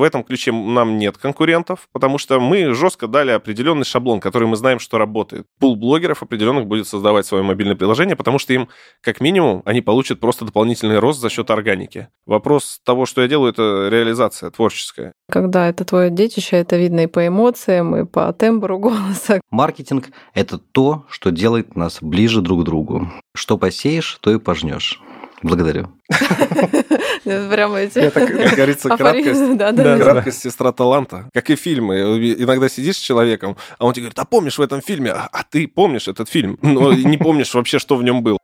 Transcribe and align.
В 0.00 0.02
этом 0.02 0.24
ключе 0.24 0.50
нам 0.50 0.96
нет 0.96 1.18
конкурентов, 1.18 1.86
потому 1.92 2.16
что 2.16 2.40
мы 2.40 2.72
жестко 2.72 3.06
дали 3.06 3.32
определенный 3.32 3.84
шаблон, 3.84 4.18
который 4.18 4.48
мы 4.48 4.56
знаем, 4.56 4.78
что 4.78 4.96
работает. 4.96 5.44
Пул 5.58 5.76
блогеров 5.76 6.22
определенных 6.22 6.64
будет 6.64 6.88
создавать 6.88 7.26
свое 7.26 7.44
мобильное 7.44 7.76
приложение, 7.76 8.16
потому 8.16 8.38
что 8.38 8.54
им, 8.54 8.70
как 9.02 9.20
минимум, 9.20 9.60
они 9.66 9.82
получат 9.82 10.18
просто 10.18 10.46
дополнительный 10.46 11.00
рост 11.00 11.20
за 11.20 11.28
счет 11.28 11.50
органики. 11.50 12.08
Вопрос 12.24 12.80
того, 12.82 13.04
что 13.04 13.20
я 13.20 13.28
делаю, 13.28 13.52
это 13.52 13.90
реализация 13.90 14.50
творческая. 14.50 15.12
Когда 15.30 15.68
это 15.68 15.84
твое 15.84 16.08
детище, 16.08 16.56
это 16.56 16.78
видно 16.78 17.00
и 17.00 17.06
по 17.06 17.26
эмоциям, 17.26 17.94
и 17.94 18.06
по 18.06 18.32
тембру 18.32 18.78
голоса. 18.78 19.42
Маркетинг– 19.50 20.08
это 20.32 20.56
то, 20.56 21.04
что 21.10 21.28
делает 21.28 21.76
нас 21.76 21.98
ближе 22.00 22.40
друг 22.40 22.62
к 22.62 22.64
другу. 22.64 23.06
Что 23.36 23.58
посеешь, 23.58 24.16
то 24.22 24.32
и 24.32 24.38
пожнешь. 24.38 24.98
Благодарю. 25.42 25.88
Прямо 27.24 27.78
эти... 27.78 27.98
Это, 27.98 28.26
как 28.26 28.56
говорится, 28.56 28.88
краткость, 28.96 29.56
да, 29.56 29.72
да, 29.72 29.98
краткость 29.98 30.42
сестра 30.42 30.72
таланта. 30.72 31.30
Как 31.32 31.48
и 31.48 31.56
фильмы. 31.56 32.00
Иногда 32.38 32.68
сидишь 32.68 32.96
с 32.96 33.00
человеком, 33.00 33.56
а 33.78 33.86
он 33.86 33.94
тебе 33.94 34.02
говорит, 34.02 34.18
а 34.18 34.24
помнишь 34.26 34.58
в 34.58 34.62
этом 34.62 34.82
фильме? 34.82 35.12
А, 35.12 35.28
а 35.32 35.42
ты 35.42 35.66
помнишь 35.66 36.08
этот 36.08 36.28
фильм? 36.28 36.58
Но 36.62 36.92
не 36.92 37.16
помнишь 37.16 37.54
вообще, 37.54 37.78
что 37.78 37.96
в 37.96 38.02
нем 38.02 38.22
было. 38.22 38.38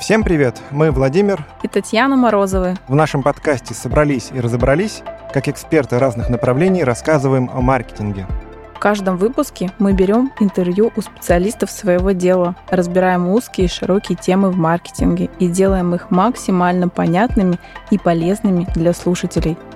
Всем 0.00 0.24
привет! 0.24 0.60
Мы 0.70 0.90
Владимир 0.90 1.44
и 1.62 1.68
Татьяна 1.68 2.16
Морозовы. 2.16 2.76
В 2.88 2.94
нашем 2.94 3.22
подкасте 3.22 3.74
«Собрались 3.74 4.30
и 4.32 4.40
разобрались» 4.40 5.02
как 5.32 5.48
эксперты 5.48 5.98
разных 5.98 6.28
направлений 6.28 6.84
рассказываем 6.84 7.50
о 7.52 7.60
маркетинге. 7.60 8.26
В 8.74 8.78
каждом 8.78 9.16
выпуске 9.16 9.72
мы 9.80 9.92
берем 9.92 10.30
интервью 10.38 10.92
у 10.94 11.00
специалистов 11.00 11.70
своего 11.70 12.12
дела, 12.12 12.54
разбираем 12.70 13.28
узкие 13.28 13.66
и 13.66 13.70
широкие 13.70 14.16
темы 14.16 14.50
в 14.50 14.56
маркетинге 14.56 15.30
и 15.40 15.48
делаем 15.48 15.96
их 15.96 16.12
максимально 16.12 16.88
понятными 16.88 17.58
и 17.90 17.98
полезными 17.98 18.68
для 18.74 18.92
слушателей– 18.92 19.58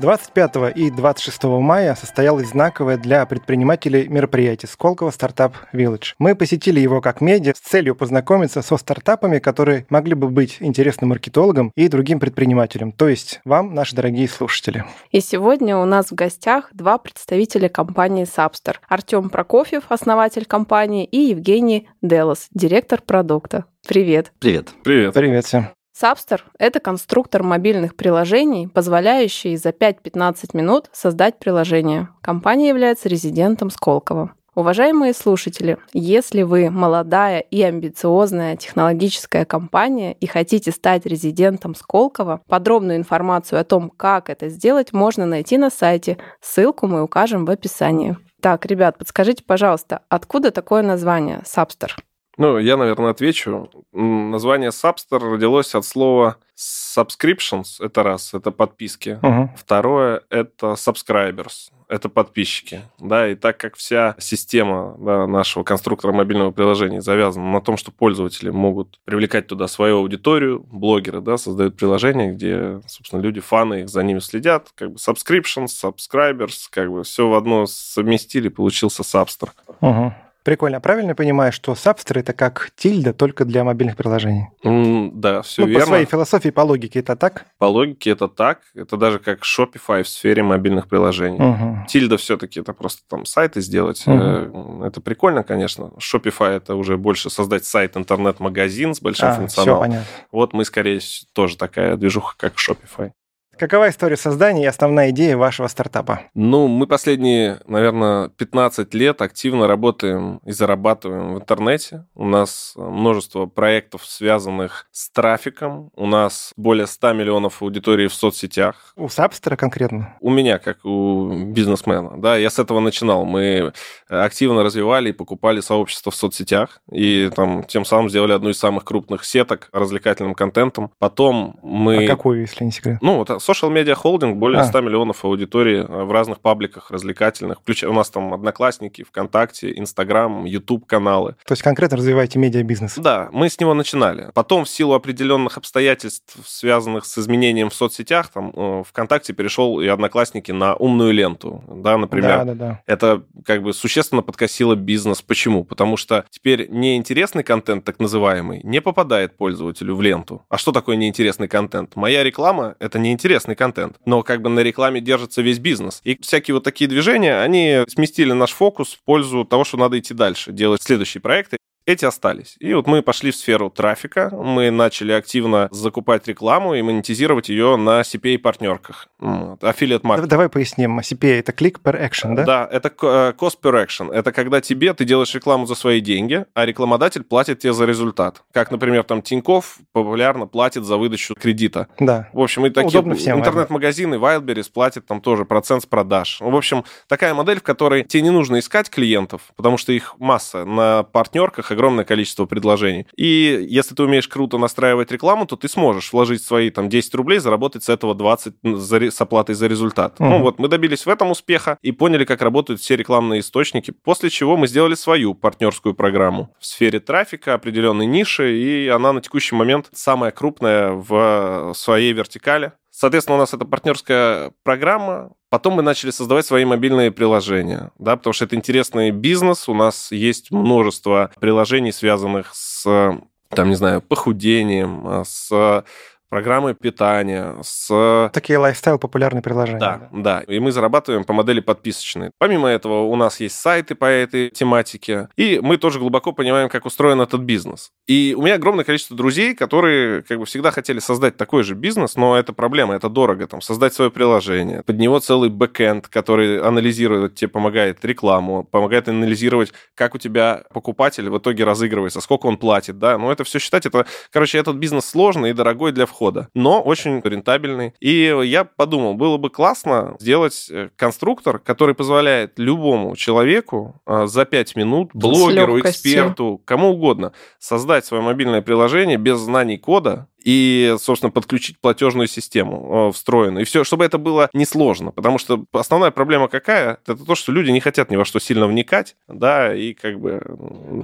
25 0.00 0.76
и 0.76 0.90
26 0.90 1.44
мая 1.44 1.94
состоялось 1.94 2.50
знаковое 2.50 2.96
для 2.96 3.26
предпринимателей 3.26 4.08
мероприятие 4.08 4.68
Сколково 4.68 5.10
Стартап 5.10 5.56
Village. 5.72 6.14
Мы 6.18 6.34
посетили 6.34 6.78
его 6.78 7.00
как 7.00 7.20
медиа 7.20 7.54
с 7.54 7.60
целью 7.60 7.96
познакомиться 7.96 8.62
со 8.62 8.76
стартапами, 8.76 9.38
которые 9.38 9.86
могли 9.90 10.14
бы 10.14 10.28
быть 10.28 10.58
интересны 10.60 11.06
маркетологам 11.06 11.72
и 11.74 11.88
другим 11.88 12.20
предпринимателям, 12.20 12.92
то 12.92 13.08
есть 13.08 13.40
вам, 13.44 13.74
наши 13.74 13.96
дорогие 13.96 14.28
слушатели. 14.28 14.84
И 15.10 15.20
сегодня 15.20 15.76
у 15.76 15.84
нас 15.84 16.10
в 16.10 16.14
гостях 16.14 16.70
два 16.72 16.98
представителя 16.98 17.68
компании 17.68 18.24
Substar. 18.24 18.76
Артем 18.88 19.30
Прокофьев, 19.30 19.84
основатель 19.88 20.44
компании, 20.44 21.04
и 21.04 21.18
Евгений 21.18 21.88
Делос, 22.02 22.48
директор 22.52 23.00
продукта. 23.00 23.64
Привет. 23.86 24.32
Привет. 24.38 24.68
Привет. 24.82 25.14
Привет 25.14 25.44
всем. 25.44 25.77
Substar— 26.00 26.42
это 26.58 26.78
конструктор 26.78 27.42
мобильных 27.42 27.96
приложений, 27.96 28.68
позволяющий 28.72 29.56
за 29.56 29.70
5-15 29.70 30.50
минут 30.52 30.88
создать 30.92 31.38
приложение. 31.40 32.08
Компания 32.20 32.68
является 32.68 33.08
резидентом 33.08 33.70
Сколково. 33.70 34.32
Уважаемые 34.54 35.12
слушатели, 35.12 35.78
если 35.92 36.42
вы 36.42 36.70
молодая 36.70 37.40
и 37.40 37.62
амбициозная 37.62 38.56
технологическая 38.56 39.44
компания 39.44 40.14
и 40.14 40.26
хотите 40.26 40.72
стать 40.72 41.06
резидентом 41.06 41.74
Сколково, 41.74 42.42
подробную 42.48 42.96
информацию 42.96 43.60
о 43.60 43.64
том, 43.64 43.90
как 43.90 44.30
это 44.30 44.48
сделать, 44.48 44.92
можно 44.92 45.26
найти 45.26 45.58
на 45.58 45.70
сайте. 45.70 46.18
Ссылку 46.40 46.86
мы 46.86 47.02
укажем 47.02 47.44
в 47.44 47.50
описании. 47.50 48.16
Так, 48.40 48.66
ребят, 48.66 48.98
подскажите, 48.98 49.42
пожалуйста, 49.44 50.02
откуда 50.08 50.50
такое 50.52 50.82
название 50.82 51.42
Substar? 51.44 51.90
Ну, 52.38 52.58
я, 52.58 52.76
наверное, 52.76 53.10
отвечу. 53.10 53.68
Название 53.92 54.70
Substar 54.70 55.18
родилось 55.18 55.74
от 55.74 55.84
слова 55.84 56.36
subscriptions, 56.56 57.84
это 57.84 58.02
раз, 58.04 58.32
это 58.32 58.52
подписки. 58.52 59.18
Угу. 59.22 59.50
Второе, 59.56 60.22
это 60.30 60.72
subscribers, 60.72 61.70
это 61.88 62.08
подписчики. 62.08 62.82
Да, 63.00 63.28
и 63.28 63.34
так 63.34 63.58
как 63.58 63.74
вся 63.74 64.14
система 64.18 64.96
да, 64.98 65.26
нашего 65.26 65.64
конструктора 65.64 66.12
мобильного 66.12 66.52
приложения 66.52 67.00
завязана 67.00 67.50
на 67.50 67.60
том, 67.60 67.76
что 67.76 67.90
пользователи 67.90 68.50
могут 68.50 69.00
привлекать 69.04 69.48
туда 69.48 69.66
свою 69.66 69.98
аудиторию, 69.98 70.60
блогеры, 70.60 71.20
да, 71.20 71.38
создают 71.38 71.76
приложения, 71.76 72.32
где, 72.32 72.80
собственно, 72.86 73.20
люди, 73.20 73.40
фаны 73.40 73.82
их 73.82 73.88
за 73.88 74.04
ними 74.04 74.20
следят, 74.20 74.68
как 74.76 74.92
бы 74.92 74.96
subscriptions, 74.96 75.68
subscribers, 75.68 76.68
как 76.70 76.90
бы 76.90 77.02
все 77.02 77.28
в 77.28 77.34
одно 77.34 77.66
совместили, 77.66 78.48
получился 78.48 79.02
Substar. 79.02 79.50
Угу. 79.80 80.12
Прикольно. 80.48 80.80
Правильно 80.80 81.14
понимаю, 81.14 81.52
что 81.52 81.72
Subster 81.72 82.20
это 82.20 82.32
как 82.32 82.70
тильда 82.74 83.12
только 83.12 83.44
для 83.44 83.64
мобильных 83.64 83.98
приложений? 83.98 84.48
Mm, 84.64 85.10
да, 85.12 85.42
все 85.42 85.60
ну, 85.60 85.68
верно. 85.68 85.84
По 85.84 85.88
своей 85.88 86.06
философии, 86.06 86.48
по 86.48 86.62
логике 86.62 87.00
это 87.00 87.16
так? 87.16 87.44
По 87.58 87.66
логике 87.66 88.12
это 88.12 88.28
так. 88.28 88.60
Это 88.74 88.96
даже 88.96 89.18
как 89.18 89.42
Shopify 89.42 90.04
в 90.04 90.08
сфере 90.08 90.42
мобильных 90.42 90.88
приложений. 90.88 91.38
Угу. 91.38 91.86
Тильда 91.88 92.16
все-таки 92.16 92.60
это 92.60 92.72
просто 92.72 93.02
там 93.10 93.26
сайты 93.26 93.60
сделать. 93.60 94.02
Угу. 94.06 94.84
Это 94.84 95.02
прикольно, 95.02 95.42
конечно. 95.42 95.92
Shopify 95.98 96.56
это 96.56 96.76
уже 96.76 96.96
больше 96.96 97.28
создать 97.28 97.66
сайт, 97.66 97.98
интернет-магазин 97.98 98.94
с 98.94 99.02
большим 99.02 99.28
а, 99.28 99.34
функционалом. 99.34 99.82
Все 99.82 99.90
понятно. 99.90 100.12
Вот 100.32 100.54
мы, 100.54 100.64
скорее, 100.64 101.00
тоже 101.34 101.58
такая 101.58 101.98
движуха, 101.98 102.34
как 102.38 102.54
Shopify. 102.54 103.12
Какова 103.58 103.88
история 103.88 104.16
создания 104.16 104.62
и 104.62 104.66
основная 104.66 105.10
идея 105.10 105.36
вашего 105.36 105.66
стартапа? 105.66 106.20
Ну, 106.34 106.68
мы 106.68 106.86
последние, 106.86 107.58
наверное, 107.66 108.28
15 108.28 108.94
лет 108.94 109.20
активно 109.20 109.66
работаем 109.66 110.40
и 110.44 110.52
зарабатываем 110.52 111.34
в 111.34 111.38
интернете. 111.38 112.06
У 112.14 112.24
нас 112.24 112.74
множество 112.76 113.46
проектов, 113.46 114.06
связанных 114.06 114.86
с 114.92 115.10
трафиком. 115.10 115.90
У 115.96 116.06
нас 116.06 116.52
более 116.56 116.86
100 116.86 117.14
миллионов 117.14 117.60
аудитории 117.60 118.06
в 118.06 118.14
соцсетях. 118.14 118.92
У 118.94 119.08
Сабстера 119.08 119.56
конкретно? 119.56 120.16
У 120.20 120.30
меня, 120.30 120.58
как 120.58 120.84
у 120.84 121.28
бизнесмена. 121.46 122.12
Да, 122.16 122.36
я 122.36 122.50
с 122.50 122.60
этого 122.60 122.78
начинал. 122.78 123.24
Мы 123.24 123.72
активно 124.08 124.62
развивали 124.62 125.08
и 125.08 125.12
покупали 125.12 125.58
сообщества 125.60 126.12
в 126.12 126.14
соцсетях. 126.14 126.80
И 126.92 127.28
там 127.34 127.64
тем 127.64 127.84
самым 127.84 128.08
сделали 128.08 128.34
одну 128.34 128.50
из 128.50 128.58
самых 128.58 128.84
крупных 128.84 129.24
сеток 129.24 129.68
развлекательным 129.72 130.34
контентом. 130.34 130.92
Потом 131.00 131.58
мы... 131.62 132.04
А 132.04 132.06
какую, 132.06 132.42
если 132.42 132.64
не 132.64 132.70
секрет? 132.70 132.98
Ну, 133.00 133.16
вот 133.16 133.42
Social 133.48 133.72
Media 133.72 133.96
Holding, 134.00 134.34
более 134.34 134.60
а. 134.60 134.64
100 134.64 134.80
миллионов 134.82 135.24
аудитории 135.24 135.80
э, 135.80 136.04
в 136.04 136.12
разных 136.12 136.40
пабликах 136.40 136.90
развлекательных. 136.90 137.58
У 137.86 137.92
нас 137.92 138.10
там 138.10 138.34
Одноклассники, 138.34 139.02
ВКонтакте, 139.04 139.72
Инстаграм, 139.78 140.44
Ютуб 140.44 140.86
каналы. 140.86 141.36
То 141.46 141.52
есть 141.52 141.62
конкретно 141.62 141.96
развиваете 141.96 142.38
медиабизнес? 142.38 142.96
Да, 142.96 143.28
мы 143.32 143.48
с 143.48 143.58
него 143.58 143.74
начинали. 143.74 144.30
Потом 144.34 144.64
в 144.64 144.68
силу 144.68 144.94
определенных 144.94 145.56
обстоятельств, 145.56 146.36
связанных 146.44 147.06
с 147.06 147.16
изменением 147.18 147.70
в 147.70 147.74
соцсетях, 147.74 148.28
там 148.28 148.52
э, 148.54 148.82
ВКонтакте 148.86 149.32
перешел 149.32 149.80
и 149.80 149.86
Одноклассники 149.86 150.52
на 150.52 150.74
умную 150.74 151.12
ленту, 151.12 151.64
да, 151.68 151.96
например. 151.96 152.38
Да, 152.38 152.44
да, 152.44 152.54
да. 152.54 152.82
Это 152.86 153.22
как 153.44 153.62
бы 153.62 153.72
существенно 153.72 154.22
подкосило 154.22 154.74
бизнес. 154.74 155.22
Почему? 155.22 155.64
Потому 155.64 155.96
что 155.96 156.24
теперь 156.30 156.68
неинтересный 156.68 157.42
контент, 157.42 157.84
так 157.84 157.98
называемый, 157.98 158.60
не 158.62 158.80
попадает 158.80 159.36
пользователю 159.36 159.94
в 159.94 160.02
ленту. 160.02 160.44
А 160.48 160.58
что 160.58 160.72
такое 160.72 160.96
неинтересный 160.96 161.48
контент? 161.48 161.96
Моя 161.96 162.22
реклама— 162.22 162.74
это 162.78 162.98
неинтересный 162.98 163.37
интересный 163.38 163.54
контент, 163.56 163.96
но 164.04 164.22
как 164.22 164.42
бы 164.42 164.50
на 164.50 164.60
рекламе 164.60 165.00
держится 165.00 165.42
весь 165.42 165.58
бизнес. 165.58 166.00
И 166.04 166.18
всякие 166.20 166.54
вот 166.54 166.64
такие 166.64 166.88
движения, 166.88 167.40
они 167.40 167.84
сместили 167.88 168.32
наш 168.32 168.52
фокус 168.52 168.94
в 168.94 169.04
пользу 169.04 169.44
того, 169.44 169.64
что 169.64 169.76
надо 169.76 169.98
идти 169.98 170.14
дальше, 170.14 170.52
делать 170.52 170.82
следующие 170.82 171.20
проекты 171.20 171.58
эти 171.88 172.04
остались. 172.04 172.56
И 172.60 172.74
вот 172.74 172.86
мы 172.86 173.02
пошли 173.02 173.30
в 173.30 173.36
сферу 173.36 173.70
трафика, 173.70 174.30
мы 174.30 174.70
начали 174.70 175.12
активно 175.12 175.68
закупать 175.70 176.28
рекламу 176.28 176.74
и 176.74 176.82
монетизировать 176.82 177.48
ее 177.48 177.76
на 177.76 178.02
CPA-партнерках. 178.02 179.08
Вот, 179.18 179.62
affiliate 179.62 180.02
marketing. 180.02 180.26
Давай 180.26 180.48
поясним. 180.50 180.98
CPA– 181.00 181.38
это 181.40 181.52
click 181.52 181.80
per 181.82 181.98
action, 181.98 182.34
да? 182.34 182.44
Да, 182.44 182.68
это 182.70 182.88
э, 182.88 183.32
cost 183.38 183.56
per 183.62 183.86
action. 183.86 184.12
Это 184.12 184.32
когда 184.32 184.60
тебе, 184.60 184.92
ты 184.92 185.06
делаешь 185.06 185.34
рекламу 185.34 185.64
за 185.64 185.74
свои 185.74 186.00
деньги, 186.00 186.44
а 186.52 186.66
рекламодатель 186.66 187.22
платит 187.22 187.60
тебе 187.60 187.72
за 187.72 187.86
результат. 187.86 188.42
Как, 188.52 188.70
например, 188.70 189.04
там 189.04 189.22
Тиньков 189.22 189.78
популярно 189.92 190.46
платит 190.46 190.84
за 190.84 190.98
выдачу 190.98 191.34
кредита. 191.36 191.88
Да. 191.98 192.28
В 192.34 192.40
общем, 192.40 192.66
и 192.66 192.70
такие 192.70 193.00
интернет-магазины 193.00 194.16
Wildberries 194.16 194.70
платят 194.70 195.06
там 195.06 195.22
тоже 195.22 195.46
процент 195.46 195.84
с 195.84 195.86
продаж. 195.86 196.38
В 196.40 196.54
общем, 196.54 196.84
такая 197.06 197.32
модель, 197.32 197.60
в 197.60 197.62
которой 197.62 198.04
тебе 198.04 198.24
не 198.24 198.30
нужно 198.30 198.58
искать 198.58 198.90
клиентов, 198.90 199.40
потому 199.56 199.78
что 199.78 199.92
их 199.92 200.16
масса 200.18 200.66
на 200.66 201.02
партнерках 201.02 201.72
огромное 201.78 202.04
количество 202.04 202.44
предложений. 202.44 203.06
И 203.16 203.66
если 203.70 203.94
ты 203.94 204.02
умеешь 204.02 204.26
круто 204.26 204.58
настраивать 204.58 205.12
рекламу, 205.12 205.46
то 205.46 205.54
ты 205.54 205.68
сможешь 205.68 206.12
вложить 206.12 206.42
свои 206.42 206.70
там 206.70 206.88
10 206.88 207.14
рублей, 207.14 207.38
заработать 207.38 207.84
с 207.84 207.88
этого 207.88 208.16
20 208.16 208.54
за, 208.64 209.02
с 209.02 209.20
оплатой 209.20 209.54
за 209.54 209.68
результат. 209.68 210.16
Угу. 210.18 210.28
Ну 210.28 210.38
вот, 210.40 210.58
мы 210.58 210.66
добились 210.66 211.06
в 211.06 211.08
этом 211.08 211.30
успеха 211.30 211.78
и 211.80 211.92
поняли, 211.92 212.24
как 212.24 212.42
работают 212.42 212.80
все 212.80 212.96
рекламные 212.96 213.40
источники, 213.40 213.92
после 213.92 214.28
чего 214.28 214.56
мы 214.56 214.66
сделали 214.66 214.94
свою 214.94 215.34
партнерскую 215.34 215.94
программу 215.94 216.52
в 216.58 216.66
сфере 216.66 216.98
трафика, 216.98 217.54
определенной 217.54 218.06
ниши, 218.06 218.58
и 218.58 218.88
она 218.88 219.12
на 219.12 219.20
текущий 219.20 219.54
момент 219.54 219.88
самая 219.92 220.32
крупная 220.32 220.90
в 220.90 221.72
своей 221.74 222.12
вертикали 222.12 222.72
Соответственно, 223.00 223.36
у 223.36 223.38
нас 223.38 223.54
это 223.54 223.64
партнерская 223.64 224.50
программа. 224.64 225.30
Потом 225.50 225.74
мы 225.74 225.82
начали 225.82 226.10
создавать 226.10 226.44
свои 226.44 226.64
мобильные 226.64 227.12
приложения, 227.12 227.92
да, 227.96 228.16
потому 228.16 228.34
что 228.34 228.44
это 228.44 228.56
интересный 228.56 229.12
бизнес. 229.12 229.68
У 229.68 229.74
нас 229.74 230.10
есть 230.10 230.50
множество 230.50 231.30
приложений, 231.38 231.92
связанных 231.92 232.50
с 232.52 233.20
там, 233.50 233.68
не 233.68 233.76
знаю, 233.76 234.02
похудением, 234.02 235.22
с 235.24 235.84
программы 236.28 236.74
питания, 236.74 237.56
с... 237.62 238.30
Такие 238.32 238.58
лайфстайл 238.58 238.98
популярные 238.98 239.42
приложения. 239.42 239.78
Да, 239.78 240.08
да, 240.12 240.40
И 240.46 240.58
мы 240.58 240.72
зарабатываем 240.72 241.24
по 241.24 241.32
модели 241.32 241.60
подписочной. 241.60 242.30
Помимо 242.38 242.68
этого, 242.68 243.02
у 243.02 243.16
нас 243.16 243.40
есть 243.40 243.58
сайты 243.58 243.94
по 243.94 244.04
этой 244.04 244.50
тематике, 244.50 245.28
и 245.36 245.60
мы 245.62 245.78
тоже 245.78 245.98
глубоко 245.98 246.32
понимаем, 246.32 246.68
как 246.68 246.86
устроен 246.86 247.20
этот 247.20 247.40
бизнес. 247.42 247.90
И 248.06 248.34
у 248.36 248.42
меня 248.42 248.54
огромное 248.54 248.84
количество 248.84 249.16
друзей, 249.16 249.54
которые 249.54 250.22
как 250.22 250.38
бы 250.38 250.44
всегда 250.44 250.70
хотели 250.70 250.98
создать 250.98 251.36
такой 251.36 251.62
же 251.62 251.74
бизнес, 251.74 252.16
но 252.16 252.36
это 252.36 252.52
проблема, 252.52 252.94
это 252.94 253.08
дорого, 253.08 253.46
там, 253.46 253.60
создать 253.60 253.94
свое 253.94 254.10
приложение. 254.10 254.82
Под 254.82 254.98
него 254.98 255.18
целый 255.20 255.50
бэкэнд, 255.50 256.08
который 256.08 256.60
анализирует, 256.60 257.36
тебе 257.36 257.48
помогает 257.48 258.04
рекламу, 258.04 258.64
помогает 258.64 259.08
анализировать, 259.08 259.72
как 259.94 260.14
у 260.14 260.18
тебя 260.18 260.64
покупатель 260.72 261.28
в 261.30 261.38
итоге 261.38 261.64
разыгрывается, 261.64 262.20
сколько 262.20 262.46
он 262.46 262.58
платит, 262.58 262.98
да. 262.98 263.16
Но 263.18 263.32
это 263.32 263.44
все 263.44 263.58
считать, 263.58 263.86
это, 263.86 264.06
короче, 264.30 264.58
этот 264.58 264.76
бизнес 264.76 265.06
сложный 265.06 265.50
и 265.50 265.52
дорогой 265.52 265.92
для 265.92 266.06
входа 266.06 266.17
входа, 266.18 266.48
но 266.52 266.82
очень 266.82 267.20
рентабельный. 267.22 267.94
И 268.00 268.36
я 268.44 268.64
подумал, 268.64 269.14
было 269.14 269.36
бы 269.36 269.50
классно 269.50 270.16
сделать 270.18 270.66
э, 270.68 270.88
конструктор, 270.96 271.60
который 271.60 271.94
позволяет 271.94 272.58
любому 272.58 273.14
человеку 273.14 274.02
э, 274.04 274.26
за 274.26 274.44
5 274.44 274.74
минут, 274.74 275.10
блогеру, 275.14 275.78
эксперту, 275.78 276.60
кому 276.64 276.90
угодно, 276.90 277.32
создать 277.60 278.04
свое 278.04 278.20
мобильное 278.20 278.62
приложение 278.62 279.16
без 279.16 279.38
знаний 279.38 279.78
кода 279.78 280.26
и, 280.48 280.96
собственно, 280.98 281.30
подключить 281.30 281.78
платежную 281.78 282.26
систему 282.26 283.10
э, 283.10 283.12
встроенную. 283.12 283.64
И 283.64 283.66
все, 283.66 283.84
чтобы 283.84 284.06
это 284.06 284.16
было 284.16 284.48
несложно, 284.54 285.10
потому 285.10 285.36
что 285.36 285.66
основная 285.72 286.10
проблема 286.10 286.48
какая? 286.48 287.00
Это 287.06 287.16
то, 287.16 287.34
что 287.34 287.52
люди 287.52 287.70
не 287.70 287.80
хотят 287.80 288.10
ни 288.10 288.16
во 288.16 288.24
что 288.24 288.40
сильно 288.40 288.66
вникать, 288.66 289.14
да, 289.28 289.74
и 289.74 289.92
как 289.92 290.18
бы... 290.18 290.40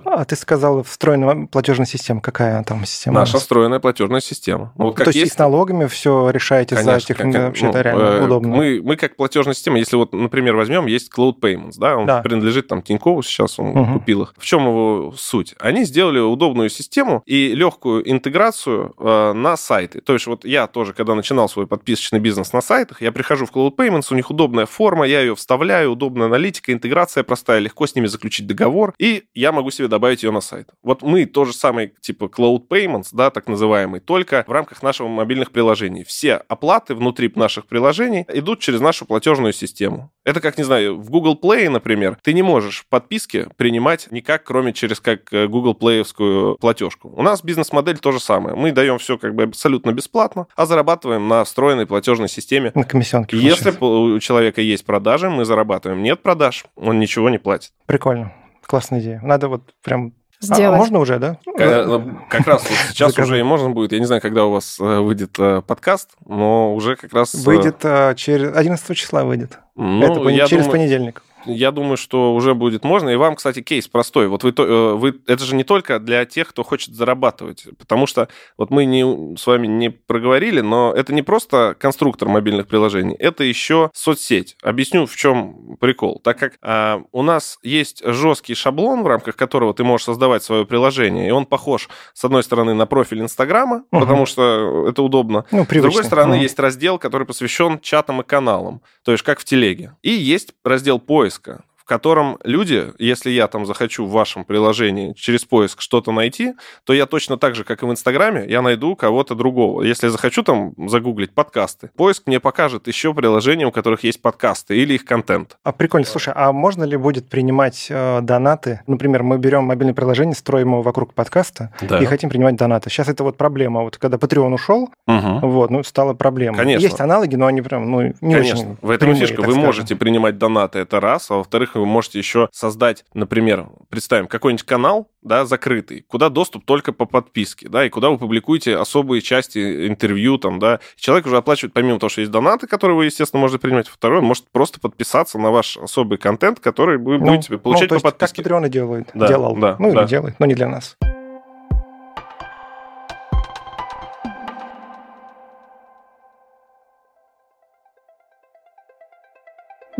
А, 0.06 0.24
ты 0.24 0.34
сказал, 0.36 0.82
встроенная 0.82 1.46
платежная 1.46 1.84
система. 1.84 2.22
Какая 2.22 2.64
там 2.64 2.86
система? 2.86 3.20
Наша 3.20 3.36
встроенная 3.38 3.80
платежная 3.80 4.22
система. 4.22 4.72
Ну, 4.78 4.86
вот 4.86 4.96
то 4.96 5.04
есть, 5.04 5.16
есть 5.16 5.32
и 5.32 5.34
с 5.34 5.38
налогами 5.38 5.88
все 5.88 6.30
решаете 6.30 6.76
Конечно, 6.76 6.98
за 6.98 7.06
технику, 7.06 7.38
вообще 7.38 7.66
ну, 7.66 7.82
реально 7.82 8.02
э, 8.02 8.24
удобно. 8.24 8.56
Мы, 8.56 8.80
мы 8.82 8.96
как 8.96 9.14
платежная 9.16 9.52
система, 9.52 9.78
если 9.78 9.96
вот, 9.96 10.14
например, 10.14 10.56
возьмем, 10.56 10.86
есть 10.86 11.12
Cloud 11.14 11.34
Payments, 11.42 11.74
да, 11.76 11.98
он 11.98 12.06
да. 12.06 12.22
принадлежит 12.22 12.68
там 12.68 12.80
Тинькову 12.80 13.22
сейчас, 13.22 13.58
он 13.58 13.76
угу. 13.76 13.92
купил 13.98 14.22
их. 14.22 14.32
В 14.38 14.44
чем 14.46 14.62
его 14.62 15.12
суть? 15.18 15.54
Они 15.60 15.84
сделали 15.84 16.18
удобную 16.18 16.70
систему 16.70 17.22
и 17.26 17.54
легкую 17.54 18.10
интеграцию 18.10 18.94
э, 18.98 19.33
на 19.34 19.56
сайты. 19.56 20.00
То 20.00 20.14
есть 20.14 20.26
вот 20.26 20.44
я 20.44 20.66
тоже, 20.66 20.92
когда 20.94 21.14
начинал 21.14 21.48
свой 21.48 21.66
подписочный 21.66 22.20
бизнес 22.20 22.52
на 22.52 22.60
сайтах, 22.60 23.02
я 23.02 23.12
прихожу 23.12 23.46
в 23.46 23.52
Cloud 23.52 23.76
Payments, 23.76 24.06
у 24.10 24.14
них 24.14 24.30
удобная 24.30 24.66
форма, 24.66 25.06
я 25.06 25.20
ее 25.20 25.34
вставляю, 25.34 25.92
удобная 25.92 26.26
аналитика, 26.26 26.72
интеграция 26.72 27.24
простая, 27.24 27.58
легко 27.58 27.86
с 27.86 27.94
ними 27.94 28.06
заключить 28.06 28.46
договор, 28.46 28.94
и 28.98 29.24
я 29.34 29.52
могу 29.52 29.70
себе 29.70 29.88
добавить 29.88 30.22
ее 30.22 30.30
на 30.30 30.40
сайт. 30.40 30.70
Вот 30.82 31.02
мы 31.02 31.26
тоже 31.26 31.52
самый 31.52 31.92
типа 32.00 32.24
Cloud 32.24 32.68
Payments, 32.68 33.08
да, 33.12 33.30
так 33.30 33.48
называемый, 33.48 34.00
только 34.00 34.44
в 34.46 34.52
рамках 34.52 34.82
нашего 34.82 35.08
мобильных 35.08 35.50
приложений. 35.50 36.04
Все 36.04 36.36
оплаты 36.36 36.94
внутри 36.94 37.30
наших 37.34 37.66
приложений 37.66 38.26
идут 38.28 38.60
через 38.60 38.80
нашу 38.80 39.04
платежную 39.06 39.52
систему. 39.52 40.10
Это 40.24 40.40
как, 40.40 40.56
не 40.56 40.64
знаю, 40.64 40.98
в 40.98 41.10
Google 41.10 41.38
Play, 41.40 41.68
например, 41.68 42.16
ты 42.22 42.32
не 42.32 42.42
можешь 42.42 42.86
подписки 42.88 43.46
принимать 43.56 44.08
никак, 44.10 44.44
кроме 44.44 44.72
через 44.72 44.98
как 45.00 45.32
э, 45.32 45.46
Google 45.46 45.76
Play'овскую 45.78 46.56
платежку. 46.56 47.12
У 47.14 47.22
нас 47.22 47.44
бизнес-модель 47.44 47.98
то 47.98 48.10
же 48.10 48.20
самое. 48.20 48.56
Мы 48.56 48.72
даем 48.72 48.98
все 48.98 49.18
как 49.18 49.34
бы 49.34 49.44
абсолютно 49.44 49.92
бесплатно, 49.92 50.46
а 50.56 50.64
зарабатываем 50.64 51.28
на 51.28 51.44
встроенной 51.44 51.86
платежной 51.86 52.28
системе. 52.28 52.72
На 52.74 52.84
комиссионке. 52.84 53.36
Если 53.36 53.70
у 53.84 54.18
человека 54.18 54.62
есть 54.62 54.86
продажи, 54.86 55.28
мы 55.28 55.44
зарабатываем. 55.44 56.02
Нет 56.02 56.22
продаж, 56.22 56.64
он 56.74 56.98
ничего 56.98 57.28
не 57.28 57.38
платит. 57.38 57.72
Прикольно. 57.86 58.32
Классная 58.66 59.00
идея. 59.00 59.20
Надо 59.22 59.48
вот 59.48 59.74
прям 59.82 60.14
сделать. 60.40 60.76
А, 60.76 60.78
можно 60.78 60.98
уже, 60.98 61.18
да? 61.18 61.38
Как, 61.56 61.86
ну, 61.86 62.18
как 62.28 62.46
раз 62.46 62.62
вот 62.62 62.78
сейчас 62.90 63.10
Заказать. 63.10 63.30
уже 63.30 63.40
и 63.40 63.42
можно 63.42 63.70
будет. 63.70 63.92
Я 63.92 63.98
не 63.98 64.06
знаю, 64.06 64.20
когда 64.20 64.44
у 64.44 64.50
вас 64.50 64.78
э, 64.80 65.00
выйдет 65.00 65.38
э, 65.38 65.62
подкаст, 65.66 66.10
но 66.26 66.74
уже 66.74 66.96
как 66.96 67.12
раз... 67.12 67.34
Э, 67.34 67.38
выйдет 67.38 67.80
через 68.16 68.54
11 68.54 68.96
числа 68.96 69.24
выйдет. 69.24 69.58
Ну, 69.76 70.02
Это 70.02 70.28
я 70.30 70.46
через 70.46 70.64
думаю, 70.64 70.80
понедельник 70.80 71.22
я 71.46 71.70
думаю, 71.70 71.96
что 71.96 72.34
уже 72.34 72.54
будет 72.54 72.84
можно. 72.84 73.08
И 73.10 73.16
вам, 73.16 73.36
кстати, 73.36 73.62
кейс 73.62 73.88
простой. 73.88 74.28
Вот 74.28 74.44
вы, 74.44 74.52
э, 74.56 74.92
вы, 74.94 75.20
это 75.26 75.44
же 75.44 75.54
не 75.54 75.64
только 75.64 75.98
для 75.98 76.24
тех, 76.24 76.48
кто 76.48 76.62
хочет 76.62 76.94
зарабатывать. 76.94 77.66
Потому 77.78 78.06
что 78.06 78.28
вот 78.56 78.70
мы 78.70 78.84
не, 78.84 79.36
с 79.36 79.46
вами 79.46 79.66
не 79.66 79.90
проговорили, 79.90 80.60
но 80.60 80.92
это 80.92 81.12
не 81.12 81.22
просто 81.22 81.76
конструктор 81.78 82.28
мобильных 82.28 82.66
приложений, 82.66 83.16
это 83.18 83.44
еще 83.44 83.90
соцсеть. 83.94 84.56
Объясню, 84.62 85.06
в 85.06 85.16
чем 85.16 85.76
прикол. 85.80 86.20
Так 86.22 86.38
как 86.38 86.54
а, 86.62 87.02
у 87.12 87.22
нас 87.22 87.58
есть 87.62 88.02
жесткий 88.04 88.54
шаблон, 88.54 89.02
в 89.02 89.06
рамках 89.06 89.36
которого 89.36 89.74
ты 89.74 89.84
можешь 89.84 90.04
создавать 90.04 90.42
свое 90.42 90.66
приложение, 90.66 91.28
и 91.28 91.30
он 91.30 91.46
похож, 91.46 91.88
с 92.12 92.24
одной 92.24 92.42
стороны, 92.42 92.74
на 92.74 92.86
профиль 92.86 93.20
Инстаграма, 93.20 93.84
угу. 93.90 94.00
потому 94.00 94.26
что 94.26 94.86
это 94.88 95.02
удобно. 95.02 95.44
Ну, 95.50 95.64
с 95.64 95.68
другой 95.68 96.04
стороны, 96.04 96.36
угу. 96.36 96.42
есть 96.42 96.58
раздел, 96.58 96.98
который 96.98 97.26
посвящен 97.26 97.80
чатам 97.80 98.20
и 98.20 98.24
каналам, 98.24 98.82
то 99.04 99.12
есть 99.12 99.24
как 99.24 99.40
в 99.40 99.44
телеге. 99.44 99.96
И 100.02 100.10
есть 100.10 100.54
раздел 100.64 100.98
поиск 100.98 101.33
поиска 101.34 101.64
в 101.84 101.88
котором 101.88 102.38
люди, 102.44 102.92
если 102.98 103.30
я 103.30 103.46
там 103.46 103.66
захочу 103.66 104.06
в 104.06 104.10
вашем 104.10 104.44
приложении 104.44 105.12
через 105.12 105.44
поиск 105.44 105.82
что-то 105.82 106.12
найти, 106.12 106.54
то 106.84 106.94
я 106.94 107.04
точно 107.04 107.36
так 107.36 107.54
же, 107.54 107.64
как 107.64 107.82
и 107.82 107.86
в 107.86 107.90
Инстаграме, 107.90 108.46
я 108.48 108.62
найду 108.62 108.96
кого-то 108.96 109.34
другого. 109.34 109.82
Если 109.82 110.06
я 110.06 110.10
захочу 110.10 110.42
там 110.42 110.72
загуглить 110.88 111.32
подкасты, 111.32 111.90
поиск 111.94 112.22
мне 112.26 112.40
покажет 112.40 112.86
еще 112.86 113.12
приложения, 113.12 113.66
у 113.66 113.70
которых 113.70 114.02
есть 114.04 114.22
подкасты 114.22 114.78
или 114.78 114.94
их 114.94 115.04
контент. 115.04 115.58
А 115.62 115.72
прикольно. 115.72 116.06
Слушай, 116.06 116.32
а 116.34 116.52
можно 116.52 116.84
ли 116.84 116.96
будет 116.96 117.28
принимать 117.28 117.86
э, 117.90 118.20
донаты? 118.22 118.80
Например, 118.86 119.22
мы 119.22 119.36
берем 119.36 119.64
мобильное 119.64 119.94
приложение, 119.94 120.34
строим 120.34 120.68
его 120.68 120.82
вокруг 120.82 121.12
подкаста 121.12 121.70
да. 121.82 121.98
и 121.98 122.06
хотим 122.06 122.30
принимать 122.30 122.56
донаты. 122.56 122.88
Сейчас 122.88 123.08
это 123.08 123.24
вот 123.24 123.36
проблема. 123.36 123.82
Вот 123.82 123.98
когда 123.98 124.16
Patreon 124.16 124.54
ушел, 124.54 124.90
угу. 125.06 125.38
вот, 125.42 125.70
ну, 125.70 125.82
стала 125.84 126.14
проблема. 126.14 126.56
Конечно. 126.56 126.82
Есть 126.82 127.00
аналоги, 127.00 127.36
но 127.36 127.46
они 127.46 127.60
прям, 127.60 127.90
ну, 127.90 128.02
не 128.22 128.34
Конечно. 128.34 128.60
очень 128.60 128.76
В 128.80 128.90
этом 128.90 129.14
фишка. 129.14 129.40
Вы 129.40 129.52
скажем. 129.52 129.60
можете 129.60 129.96
принимать 129.96 130.38
донаты, 130.38 130.78
это 130.78 130.98
раз, 130.98 131.30
а 131.30 131.34
во-вторых, 131.34 131.73
вы 131.78 131.86
можете 131.86 132.18
еще 132.18 132.48
создать, 132.52 133.04
например, 133.14 133.68
представим, 133.88 134.26
какой-нибудь 134.26 134.64
канал, 134.64 135.08
да, 135.22 135.44
закрытый, 135.46 136.02
куда 136.02 136.28
доступ 136.28 136.64
только 136.64 136.92
по 136.92 137.06
подписке, 137.06 137.68
да, 137.68 137.84
и 137.86 137.88
куда 137.88 138.10
вы 138.10 138.18
публикуете 138.18 138.76
особые 138.76 139.22
части 139.22 139.88
интервью, 139.88 140.38
там, 140.38 140.58
да. 140.58 140.80
Человек 140.96 141.26
уже 141.26 141.36
оплачивает, 141.36 141.72
помимо 141.72 141.98
того, 141.98 142.10
что 142.10 142.20
есть 142.20 142.32
донаты, 142.32 142.66
которые 142.66 142.96
вы, 142.96 143.06
естественно, 143.06 143.40
можете 143.40 143.60
принять, 143.60 143.88
второй, 143.88 144.18
он 144.18 144.26
может 144.26 144.44
просто 144.50 144.80
подписаться 144.80 145.38
на 145.38 145.50
ваш 145.50 145.76
особый 145.76 146.18
контент, 146.18 146.60
который 146.60 146.98
вы 146.98 147.18
ну, 147.18 147.26
будете 147.26 147.56
получать 147.58 147.90
ну, 147.90 147.96
по 147.96 148.02
подписке. 148.02 148.42
Как 148.42 148.52
Patreon 148.52 148.66
и 148.66 148.70
делает, 148.70 149.10
да, 149.14 149.28
делал, 149.28 149.56
да, 149.56 149.76
ну, 149.78 149.92
да. 149.92 150.02
или 150.02 150.08
делает, 150.08 150.38
но 150.38 150.46
не 150.46 150.54
для 150.54 150.68
нас. 150.68 150.96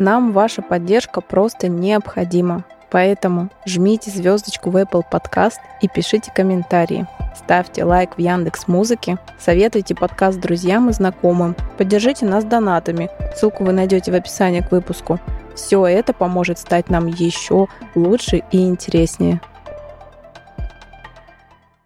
Нам 0.04 0.32
ваша 0.32 0.60
поддержка 0.60 1.22
просто 1.22 1.68
необходима. 1.68 2.64
Поэтому 2.90 3.48
жмите 3.64 4.10
звездочку 4.10 4.68
в 4.68 4.76
Apple 4.76 5.00
Podcast 5.10 5.56
и 5.80 5.88
пишите 5.88 6.30
комментарии. 6.30 7.06
Ставьте 7.34 7.84
лайк 7.84 8.18
в 8.18 8.20
Яндекс 8.20 8.68
Музыке, 8.68 9.16
советуйте 9.40 9.94
подкаст 9.94 10.38
друзьям 10.38 10.90
и 10.90 10.92
знакомым, 10.92 11.56
поддержите 11.78 12.26
нас 12.26 12.44
донатами. 12.44 13.08
Ссылку 13.34 13.64
вы 13.64 13.72
найдете 13.72 14.12
в 14.12 14.14
описании 14.14 14.60
к 14.60 14.72
выпуску. 14.72 15.18
Все 15.54 15.86
это 15.86 16.12
поможет 16.12 16.58
стать 16.58 16.90
нам 16.90 17.06
еще 17.06 17.68
лучше 17.94 18.42
и 18.52 18.68
интереснее. 18.68 19.40